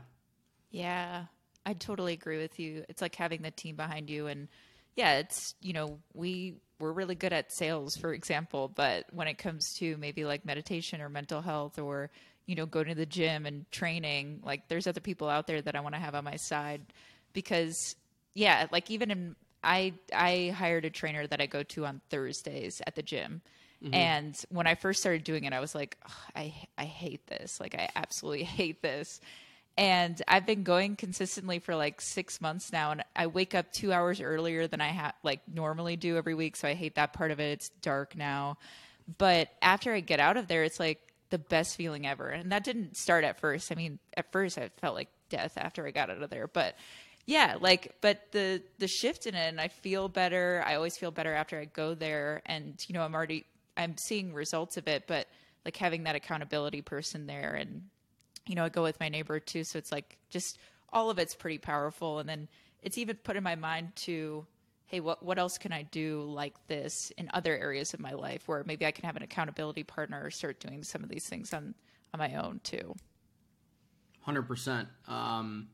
yeah, 0.70 1.24
I 1.64 1.72
totally 1.72 2.12
agree 2.12 2.38
with 2.38 2.58
you. 2.58 2.85
It's 2.88 3.00
like 3.00 3.14
having 3.14 3.42
the 3.42 3.50
team 3.50 3.76
behind 3.76 4.11
you, 4.11 4.26
and 4.26 4.48
yeah, 4.94 5.18
it's 5.18 5.54
you 5.62 5.72
know 5.72 5.98
we 6.12 6.56
we're 6.82 6.92
really 6.92 7.14
good 7.14 7.32
at 7.32 7.52
sales, 7.52 7.96
for 7.96 8.12
example, 8.12 8.66
but 8.66 9.06
when 9.12 9.28
it 9.28 9.38
comes 9.38 9.74
to 9.74 9.96
maybe 9.98 10.24
like 10.24 10.44
meditation 10.44 11.00
or 11.00 11.08
mental 11.08 11.40
health 11.40 11.78
or 11.78 12.10
you 12.44 12.56
know 12.56 12.66
going 12.66 12.88
to 12.88 12.96
the 12.96 13.06
gym 13.06 13.46
and 13.46 13.70
training, 13.70 14.40
like 14.44 14.66
there's 14.66 14.88
other 14.88 15.00
people 15.00 15.28
out 15.28 15.46
there 15.46 15.62
that 15.62 15.76
I 15.76 15.80
want 15.80 15.94
to 15.94 16.00
have 16.00 16.16
on 16.16 16.24
my 16.24 16.34
side 16.34 16.82
because 17.32 17.94
yeah, 18.34 18.66
like 18.72 18.90
even 18.90 19.12
in 19.12 19.36
I 19.62 19.94
I 20.12 20.52
hired 20.56 20.84
a 20.84 20.90
trainer 20.90 21.24
that 21.24 21.40
I 21.40 21.46
go 21.46 21.62
to 21.62 21.86
on 21.86 22.00
Thursdays 22.10 22.82
at 22.84 22.96
the 22.96 23.02
gym. 23.02 23.42
Mm-hmm. 23.80 23.94
And 23.94 24.36
when 24.48 24.66
I 24.66 24.74
first 24.74 25.00
started 25.00 25.22
doing 25.22 25.44
it, 25.44 25.52
I 25.52 25.60
was 25.60 25.76
like, 25.76 25.96
I 26.34 26.52
I 26.76 26.84
hate 26.84 27.28
this. 27.28 27.60
Like 27.60 27.76
I 27.76 27.90
absolutely 27.94 28.42
hate 28.58 28.82
this. 28.82 29.20
And 29.78 30.20
I've 30.28 30.46
been 30.46 30.64
going 30.64 30.96
consistently 30.96 31.58
for 31.58 31.74
like 31.74 32.00
six 32.00 32.40
months 32.40 32.72
now, 32.72 32.90
and 32.90 33.02
I 33.16 33.26
wake 33.26 33.54
up 33.54 33.72
two 33.72 33.92
hours 33.92 34.20
earlier 34.20 34.66
than 34.66 34.80
I 34.80 34.88
ha- 34.88 35.14
like 35.22 35.40
normally 35.52 35.96
do 35.96 36.16
every 36.16 36.35
week. 36.35 36.56
So 36.56 36.68
I 36.68 36.74
hate 36.74 36.96
that 36.96 37.14
part 37.14 37.30
of 37.30 37.40
it. 37.40 37.52
It's 37.52 37.68
dark 37.80 38.16
now, 38.16 38.58
but 39.18 39.48
after 39.62 39.92
I 39.92 40.00
get 40.00 40.20
out 40.20 40.37
of 40.37 40.46
there, 40.46 40.62
it's 40.64 40.78
like 40.78 41.00
the 41.30 41.38
best 41.38 41.76
feeling 41.76 42.06
ever. 42.06 42.28
And 42.28 42.52
that 42.52 42.64
didn't 42.64 42.96
start 42.96 43.24
at 43.24 43.40
first. 43.40 43.72
I 43.72 43.74
mean, 43.74 43.98
at 44.14 44.30
first 44.30 44.58
I 44.58 44.68
felt 44.80 44.94
like 44.94 45.08
death 45.30 45.54
after 45.56 45.87
I 45.87 45.90
got 45.90 46.11
out 46.11 46.22
of 46.22 46.28
there, 46.28 46.48
but 46.48 46.76
yeah 47.26 47.56
like 47.61 47.94
but 48.00 48.26
the 48.32 48.62
the 48.78 48.88
shift 48.88 49.26
in 49.26 49.35
it 49.35 49.48
and 49.48 49.61
i 49.61 49.68
feel 49.68 50.08
better 50.08 50.62
i 50.66 50.74
always 50.74 50.96
feel 50.96 51.11
better 51.11 51.32
after 51.32 51.58
i 51.58 51.64
go 51.64 51.94
there 51.94 52.42
and 52.46 52.85
you 52.88 52.92
know 52.92 53.02
i'm 53.02 53.14
already 53.14 53.44
i'm 53.76 53.96
seeing 53.96 54.35
results 54.35 54.76
of 54.76 54.88
it 54.88 55.04
but 55.06 55.28
like 55.64 55.76
having 55.76 56.02
that 56.02 56.16
accountability 56.16 56.82
person 56.82 57.26
there 57.26 57.54
and 57.54 57.82
you 58.46 58.55
know 58.55 58.64
i 58.64 58.68
go 58.68 58.83
with 58.83 58.98
my 59.00 59.09
neighbor 59.09 59.38
too 59.38 59.64
so 59.64 59.78
it's 59.78 59.92
like 59.92 60.18
just 60.31 60.59
all 60.92 61.11
of 61.11 61.18
it's 61.18 61.35
pretty 61.35 61.59
powerful. 61.59 62.18
And 62.18 62.28
then 62.28 62.48
it's 62.83 62.98
even 62.98 63.16
put 63.16 63.37
in 63.37 63.42
my 63.42 63.55
mind 63.55 63.94
to 63.96 64.46
hey 64.87 65.00
what 65.00 65.22
what 65.22 65.38
else 65.38 65.57
can 65.57 65.72
i 65.72 65.83
do 65.85 66.20
like 66.22 66.55
this 66.66 67.11
in 67.16 67.31
other 67.33 67.57
areas 67.57 67.94
of 67.94 68.00
my 68.00 68.12
life 68.12 68.46
where 68.46 68.62
maybe 68.66 68.85
i 68.85 68.90
can 68.90 69.07
have 69.07 69.16
an 69.16 69.22
accountability 69.22 69.83
partner 69.83 70.22
or 70.22 70.31
start 70.31 70.61
doing 70.61 70.83
some 70.83 71.02
of 71.02 71.09
these 71.09 71.26
things 71.26 71.55
on 71.55 71.74
on 72.12 72.18
my 72.18 72.35
own 72.35 72.61
too? 72.62 72.94
100% 74.26 74.87
um 75.09 75.68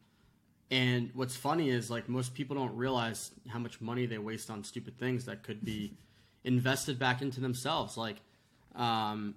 and 0.71 1.11
what's 1.15 1.37
funny 1.37 1.71
is 1.71 1.91
like 1.91 2.09
most 2.09 2.35
people 2.35 2.55
don't 2.55 2.77
realize 2.77 3.33
how 3.49 3.59
much 3.59 3.81
money 3.81 4.07
they 4.07 4.19
waste 4.19 4.51
on 4.51 4.63
stupid 4.63 4.99
things 4.99 5.25
that 5.25 5.43
could 5.43 5.65
be 5.65 5.97
invested 6.45 6.99
back 6.99 7.21
into 7.21 7.41
themselves. 7.41 7.97
Like, 7.97 8.17
um, 8.77 9.35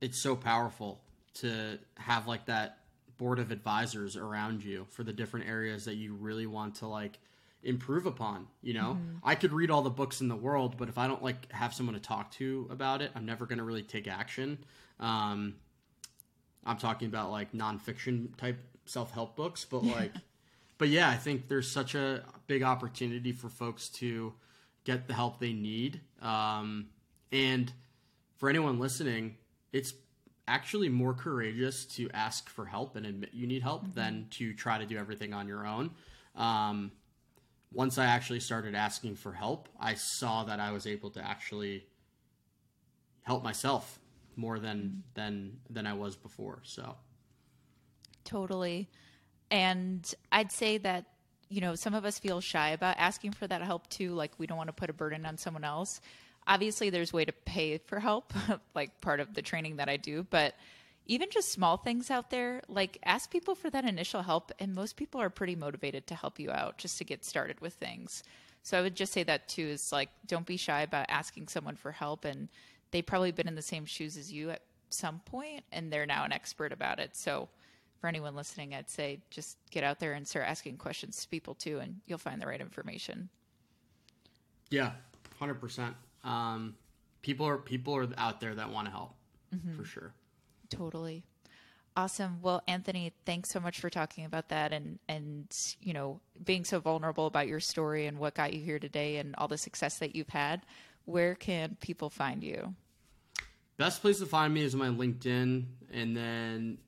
it's 0.00 0.20
so 0.20 0.36
powerful 0.36 1.00
to 1.36 1.78
have 1.96 2.26
like 2.26 2.46
that 2.46 2.78
board 3.18 3.38
of 3.38 3.50
advisors 3.50 4.16
around 4.16 4.62
you 4.62 4.86
for 4.90 5.02
the 5.02 5.12
different 5.12 5.48
areas 5.48 5.84
that 5.86 5.94
you 5.94 6.14
really 6.14 6.46
want 6.46 6.76
to 6.76 6.86
like 6.86 7.18
improve 7.62 8.06
upon. 8.06 8.46
You 8.62 8.74
know, 8.74 8.98
mm-hmm. 8.98 9.16
I 9.24 9.34
could 9.34 9.52
read 9.52 9.70
all 9.70 9.82
the 9.82 9.90
books 9.90 10.20
in 10.20 10.28
the 10.28 10.36
world, 10.36 10.76
but 10.76 10.88
if 10.88 10.98
I 10.98 11.06
don't 11.06 11.22
like 11.22 11.50
have 11.52 11.74
someone 11.74 11.94
to 11.94 12.00
talk 12.00 12.30
to 12.32 12.68
about 12.70 13.02
it, 13.02 13.10
I'm 13.14 13.26
never 13.26 13.46
going 13.46 13.58
to 13.58 13.64
really 13.64 13.82
take 13.82 14.08
action. 14.08 14.58
Um, 15.00 15.54
I'm 16.64 16.78
talking 16.78 17.08
about 17.08 17.30
like 17.30 17.52
nonfiction 17.52 18.36
type 18.36 18.58
self 18.84 19.12
help 19.12 19.36
books, 19.36 19.64
but 19.64 19.84
like 19.84 20.12
but 20.78 20.88
yeah, 20.88 21.08
I 21.08 21.16
think 21.16 21.48
there's 21.48 21.70
such 21.70 21.94
a 21.94 22.22
big 22.46 22.62
opportunity 22.62 23.32
for 23.32 23.48
folks 23.48 23.88
to 23.90 24.34
get 24.84 25.06
the 25.08 25.14
help 25.14 25.40
they 25.40 25.52
need. 25.52 26.00
Um, 26.20 26.88
and 27.32 27.72
for 28.36 28.48
anyone 28.48 28.78
listening, 28.78 29.36
it's 29.72 29.92
actually 30.48 30.88
more 30.88 31.14
courageous 31.14 31.84
to 31.84 32.08
ask 32.14 32.48
for 32.48 32.64
help 32.64 32.96
and 32.96 33.06
admit 33.06 33.30
you 33.32 33.46
need 33.46 33.62
help 33.62 33.82
mm-hmm. 33.82 33.94
than 33.94 34.26
to 34.30 34.54
try 34.54 34.78
to 34.78 34.86
do 34.86 34.96
everything 34.96 35.34
on 35.34 35.48
your 35.48 35.66
own. 35.66 35.90
Um, 36.34 36.92
once 37.72 37.98
I 37.98 38.06
actually 38.06 38.40
started 38.40 38.74
asking 38.74 39.16
for 39.16 39.32
help, 39.32 39.68
I 39.78 39.94
saw 39.94 40.44
that 40.44 40.60
I 40.60 40.70
was 40.72 40.86
able 40.86 41.10
to 41.10 41.24
actually 41.24 41.86
help 43.22 43.42
myself 43.42 43.98
more 44.36 44.58
than 44.58 44.78
mm-hmm. 44.78 44.98
than 45.14 45.58
than 45.68 45.86
I 45.86 45.94
was 45.94 46.16
before. 46.16 46.60
So 46.62 46.96
totally. 48.24 48.88
And 49.50 50.12
I'd 50.32 50.50
say 50.50 50.78
that, 50.78 51.04
you 51.48 51.60
know, 51.60 51.74
some 51.76 51.94
of 51.94 52.04
us 52.04 52.18
feel 52.18 52.40
shy 52.40 52.70
about 52.70 52.96
asking 52.98 53.32
for 53.32 53.46
that 53.46 53.62
help 53.62 53.88
too. 53.88 54.12
Like 54.12 54.32
we 54.38 54.46
don't 54.46 54.56
want 54.56 54.68
to 54.68 54.72
put 54.72 54.90
a 54.90 54.92
burden 54.92 55.24
on 55.26 55.38
someone 55.38 55.64
else. 55.64 56.00
Obviously, 56.46 56.90
there's 56.90 57.12
a 57.12 57.16
way 57.16 57.24
to 57.24 57.32
pay 57.32 57.78
for 57.78 58.00
help, 58.00 58.32
like 58.74 59.00
part 59.00 59.20
of 59.20 59.34
the 59.34 59.42
training 59.42 59.76
that 59.76 59.88
I 59.88 59.96
do. 59.96 60.26
But 60.28 60.54
even 61.06 61.28
just 61.30 61.52
small 61.52 61.76
things 61.76 62.10
out 62.10 62.30
there, 62.30 62.62
like 62.68 62.98
ask 63.04 63.30
people 63.30 63.54
for 63.54 63.70
that 63.70 63.84
initial 63.84 64.22
help. 64.22 64.52
And 64.58 64.74
most 64.74 64.96
people 64.96 65.20
are 65.20 65.30
pretty 65.30 65.56
motivated 65.56 66.06
to 66.08 66.14
help 66.14 66.38
you 66.38 66.50
out 66.50 66.78
just 66.78 66.98
to 66.98 67.04
get 67.04 67.24
started 67.24 67.60
with 67.60 67.74
things. 67.74 68.22
So 68.62 68.78
I 68.78 68.82
would 68.82 68.96
just 68.96 69.12
say 69.12 69.22
that 69.22 69.48
too 69.48 69.66
is 69.66 69.92
like, 69.92 70.08
don't 70.26 70.46
be 70.46 70.56
shy 70.56 70.82
about 70.82 71.06
asking 71.08 71.48
someone 71.48 71.76
for 71.76 71.92
help. 71.92 72.24
And 72.24 72.48
they've 72.90 73.06
probably 73.06 73.30
been 73.30 73.48
in 73.48 73.54
the 73.54 73.62
same 73.62 73.84
shoes 73.84 74.16
as 74.16 74.32
you 74.32 74.50
at 74.50 74.62
some 74.88 75.20
point, 75.24 75.64
and 75.72 75.92
they're 75.92 76.06
now 76.06 76.24
an 76.24 76.32
expert 76.32 76.72
about 76.72 76.98
it. 76.98 77.16
So 77.16 77.48
for 78.00 78.08
anyone 78.08 78.34
listening, 78.34 78.74
I'd 78.74 78.90
say 78.90 79.20
just 79.30 79.58
get 79.70 79.84
out 79.84 80.00
there 80.00 80.12
and 80.12 80.26
start 80.26 80.46
asking 80.46 80.76
questions 80.78 81.22
to 81.22 81.28
people 81.28 81.54
too, 81.54 81.78
and 81.78 82.00
you'll 82.06 82.18
find 82.18 82.40
the 82.40 82.46
right 82.46 82.60
information. 82.60 83.28
Yeah, 84.70 84.92
hundred 85.38 85.60
um. 86.26 86.74
People 87.22 87.46
are 87.46 87.58
people 87.58 87.96
are 87.96 88.06
out 88.18 88.40
there 88.40 88.54
that 88.54 88.70
want 88.70 88.86
to 88.86 88.92
help 88.92 89.16
mm-hmm. 89.54 89.76
for 89.76 89.84
sure. 89.84 90.12
Totally. 90.68 91.24
Awesome. 91.96 92.40
Well, 92.42 92.62
Anthony, 92.68 93.12
thanks 93.24 93.48
so 93.48 93.58
much 93.58 93.80
for 93.80 93.88
talking 93.88 94.26
about 94.26 94.50
that 94.50 94.72
and 94.72 94.98
and 95.08 95.46
you 95.80 95.94
know 95.94 96.20
being 96.44 96.64
so 96.64 96.78
vulnerable 96.78 97.26
about 97.26 97.48
your 97.48 97.60
story 97.60 98.06
and 98.06 98.18
what 98.18 98.34
got 98.34 98.52
you 98.52 98.60
here 98.60 98.78
today 98.78 99.16
and 99.16 99.34
all 99.36 99.48
the 99.48 99.58
success 99.58 99.98
that 99.98 100.14
you've 100.14 100.28
had. 100.28 100.62
Where 101.06 101.34
can 101.34 101.76
people 101.80 102.10
find 102.10 102.44
you? 102.44 102.74
Best 103.76 104.02
place 104.02 104.18
to 104.18 104.26
find 104.26 104.52
me 104.52 104.62
is 104.62 104.74
my 104.74 104.88
LinkedIn, 104.88 105.64
and 105.92 106.16
then 106.16 106.78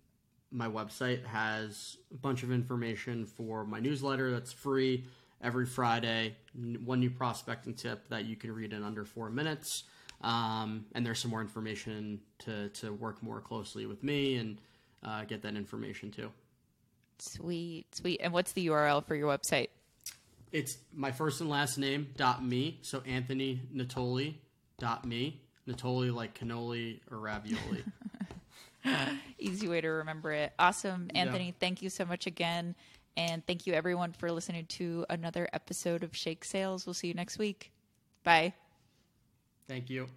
my 0.50 0.66
website 0.66 1.24
has 1.26 1.96
a 2.12 2.16
bunch 2.16 2.42
of 2.42 2.50
information 2.50 3.26
for 3.26 3.64
my 3.64 3.80
newsletter 3.80 4.30
that's 4.30 4.52
free 4.52 5.04
every 5.42 5.66
Friday. 5.66 6.36
One 6.84 7.00
new 7.00 7.10
prospecting 7.10 7.74
tip 7.74 8.08
that 8.08 8.24
you 8.24 8.36
can 8.36 8.52
read 8.52 8.72
in 8.72 8.82
under 8.82 9.04
four 9.04 9.30
minutes. 9.30 9.84
Um, 10.20 10.86
and 10.94 11.06
there's 11.06 11.20
some 11.20 11.30
more 11.30 11.40
information 11.40 12.20
to, 12.40 12.68
to 12.70 12.92
work 12.92 13.22
more 13.22 13.40
closely 13.40 13.86
with 13.86 14.02
me 14.02 14.36
and 14.36 14.60
uh, 15.04 15.24
get 15.24 15.42
that 15.42 15.54
information 15.54 16.10
too. 16.10 16.30
Sweet, 17.20 17.94
sweet. 17.94 18.20
And 18.22 18.32
what's 18.32 18.52
the 18.52 18.66
URL 18.66 19.04
for 19.04 19.14
your 19.14 19.28
website? 19.28 19.68
It's 20.50 20.78
my 20.94 21.12
first 21.12 21.40
and 21.40 21.50
last 21.50 21.78
name 21.78 22.08
dot 22.16 22.44
me. 22.44 22.78
So 22.82 23.02
Anthony 23.06 23.60
Natoli 23.74 24.34
dot 24.78 25.04
me. 25.04 25.40
Natoli 25.68 26.12
like 26.14 26.38
cannoli 26.38 27.00
or 27.10 27.18
ravioli. 27.18 27.84
Easy 29.38 29.68
way 29.68 29.80
to 29.80 29.88
remember 29.88 30.32
it. 30.32 30.52
Awesome. 30.58 31.10
Anthony, 31.14 31.46
yeah. 31.46 31.52
thank 31.60 31.82
you 31.82 31.90
so 31.90 32.04
much 32.04 32.26
again. 32.26 32.74
And 33.16 33.44
thank 33.46 33.66
you 33.66 33.72
everyone 33.72 34.12
for 34.12 34.30
listening 34.30 34.66
to 34.66 35.04
another 35.10 35.48
episode 35.52 36.04
of 36.04 36.16
Shake 36.16 36.44
Sales. 36.44 36.86
We'll 36.86 36.94
see 36.94 37.08
you 37.08 37.14
next 37.14 37.38
week. 37.38 37.72
Bye. 38.22 38.54
Thank 39.68 39.90
you. 39.90 40.08